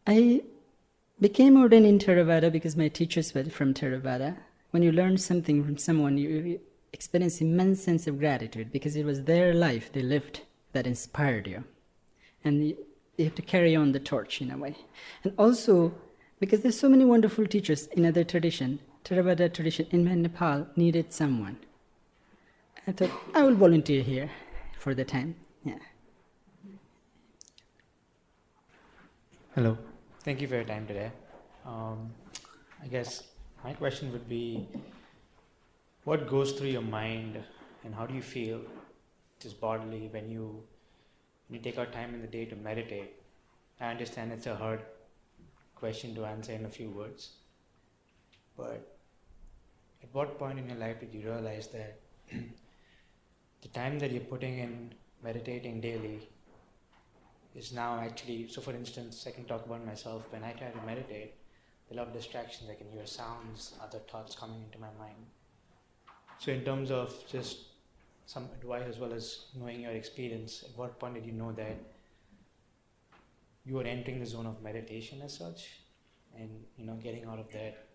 [0.04, 0.42] I
[1.20, 4.38] became ordained in Theravada because my teachers were from Theravada.
[4.72, 6.58] When you learn something from someone, you
[6.94, 10.40] experience immense sense of gratitude because it was their life they lived
[10.72, 11.64] that inspired you.
[12.44, 12.68] And
[13.16, 14.76] you have to carry on the torch in a way.
[15.24, 15.92] And also,
[16.38, 21.58] because there's so many wonderful teachers in other tradition, Theravada tradition in Nepal needed someone.
[22.86, 24.30] I thought I will volunteer here
[24.78, 25.34] for the time.
[25.64, 25.78] Yeah.
[29.54, 29.76] Hello.
[30.20, 31.10] Thank you for your time today.
[31.66, 32.12] Um,
[32.82, 33.24] I guess
[33.64, 34.68] my question would be
[36.04, 37.42] what goes through your mind
[37.82, 38.60] and how do you feel
[39.40, 40.62] just bodily when you
[41.48, 43.14] when you take out time in the day to meditate?
[43.80, 44.82] I understand it's a hard
[45.74, 47.30] question to answer in a few words,
[48.56, 48.98] but
[50.02, 52.00] at what point in your life did you realize that
[53.62, 56.28] the time that you're putting in meditating daily
[57.54, 60.86] is now actually so for instance i can talk about myself when i try to
[60.86, 61.34] meditate
[61.92, 65.33] a lot of distractions i can hear sounds other thoughts coming into my mind
[66.38, 67.58] so in terms of just
[68.26, 71.76] some advice as well as knowing your experience at what point did you know that
[73.64, 75.80] you are entering the zone of meditation as such?
[76.36, 77.86] And you know getting out of that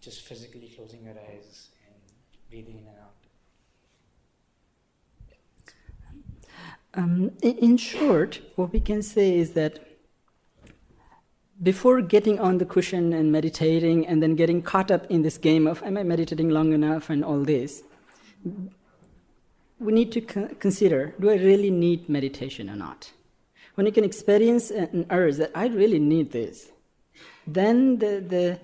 [0.00, 1.94] just physically closing your eyes and
[2.50, 3.14] breathing in and out.
[6.94, 9.87] Um, in short, what we can say is that
[11.62, 15.66] before getting on the cushion and meditating and then getting caught up in this game
[15.66, 17.82] of am I meditating long enough and all this,
[19.80, 23.12] we need to consider do I really need meditation or not?
[23.74, 26.70] When you can experience an urge that I really need this,
[27.46, 28.60] then the, the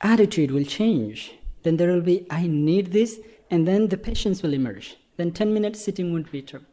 [0.00, 1.32] attitude will change.
[1.62, 3.20] Then there will be, I need this,
[3.50, 4.96] and then the patience will emerge.
[5.16, 6.66] Then 10 minutes sitting won't be trouble.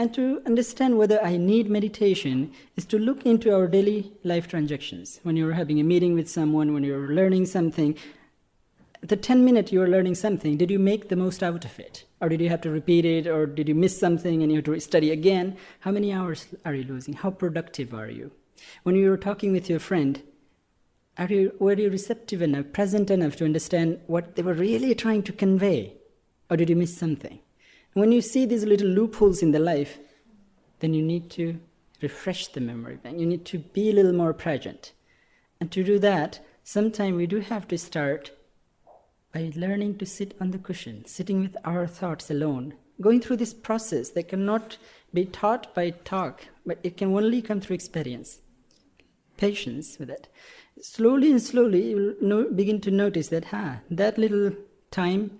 [0.00, 5.20] And to understand whether I need meditation is to look into our daily life transactions.
[5.24, 7.94] When you're having a meeting with someone, when you're learning something,
[9.02, 12.06] the 10 minute you're learning something, did you make the most out of it?
[12.18, 13.26] Or did you have to repeat it?
[13.26, 15.58] Or did you miss something and you have to study again?
[15.80, 17.12] How many hours are you losing?
[17.12, 18.30] How productive are you?
[18.84, 20.22] When you're talking with your friend,
[21.18, 25.24] are you, were you receptive enough, present enough to understand what they were really trying
[25.24, 25.92] to convey?
[26.48, 27.40] Or did you miss something?
[27.92, 29.98] When you see these little loopholes in the life,
[30.78, 31.58] then you need to
[32.00, 33.18] refresh the memory bank.
[33.18, 34.92] You need to be a little more present.
[35.60, 38.30] And to do that, sometimes we do have to start
[39.32, 43.54] by learning to sit on the cushion, sitting with our thoughts alone, going through this
[43.54, 44.76] process that cannot
[45.12, 48.38] be taught by talk, but it can only come through experience.
[49.36, 50.28] Patience with it.
[50.80, 54.52] Slowly and slowly, you will begin to notice that, ha, that little
[54.90, 55.38] time,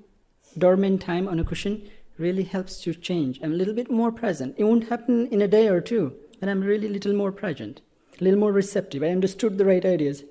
[0.56, 1.88] dormant time on a cushion,
[2.20, 3.40] really helps to change.
[3.42, 4.54] I'm a little bit more present.
[4.58, 7.80] It won't happen in a day or two, but I'm really a little more present,
[8.20, 9.02] a little more receptive.
[9.02, 10.24] I understood the right ideas.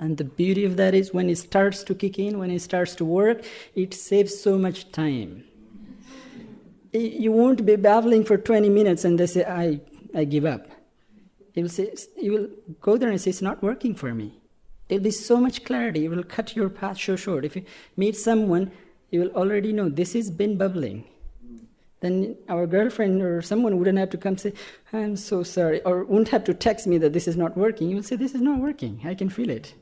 [0.00, 2.94] And the beauty of that is when it starts to kick in, when it starts
[2.96, 3.44] to work,
[3.74, 5.44] it saves so much time.
[6.92, 9.80] You won't be babbling for 20 minutes and they say, I,
[10.14, 10.66] I give up.
[11.54, 12.48] You will, say, you will
[12.80, 14.38] go there and say, It's not working for me.
[14.88, 16.04] It'll be so much clarity.
[16.04, 17.44] It will cut your path so short.
[17.44, 17.64] If you
[17.96, 18.70] meet someone
[19.10, 21.04] you will already know this has been bubbling.
[22.00, 24.52] Then our girlfriend or someone wouldn't have to come say,
[24.92, 27.90] I'm so sorry, or wouldn't have to text me that this is not working.
[27.90, 29.00] You will say, This is not working.
[29.04, 29.74] I can feel it.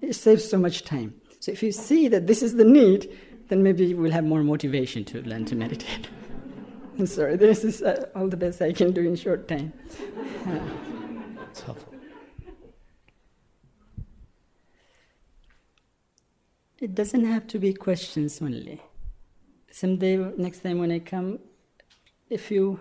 [0.00, 1.14] It saves so much time.
[1.40, 3.10] So if you see that this is the need,
[3.48, 6.08] then maybe you will have more motivation to learn to meditate.
[6.98, 9.72] I'm sorry, this is uh, all the best I can do in short time.
[11.50, 11.87] It's helpful.
[16.80, 18.80] It doesn't have to be questions only.
[19.70, 21.40] Someday, next time when I come,
[22.30, 22.78] if you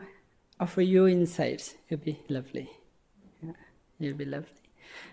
[0.60, 2.70] offer your insights, it'll be lovely.
[3.42, 3.54] Yeah,
[4.00, 4.50] it'll be lovely.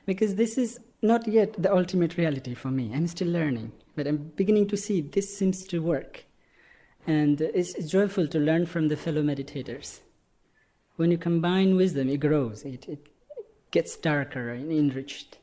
[0.05, 2.93] Because this is not yet the ultimate reality for me.
[2.95, 6.25] I'm still learning, but I'm beginning to see this seems to work.
[7.07, 10.01] And it's, joyful to learn from the fellow meditators.
[10.97, 12.65] When you combine wisdom, it grows.
[12.65, 13.09] It, it,
[13.71, 15.39] gets darker and enriched.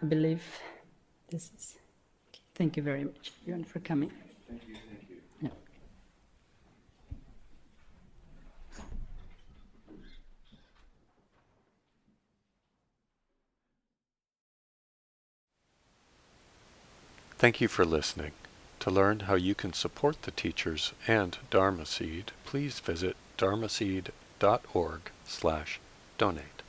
[0.00, 0.42] I believe
[1.28, 1.79] this is.
[2.60, 2.66] Okay.
[2.66, 4.12] Thank you very much, everyone, for coming.
[4.48, 5.16] Thank you, thank you.
[5.40, 5.48] Yeah.
[17.38, 18.32] Thank you for listening.
[18.80, 25.80] To learn how you can support the teachers and Dharma Seed, please visit dharmaseed.org slash
[26.18, 26.59] donate.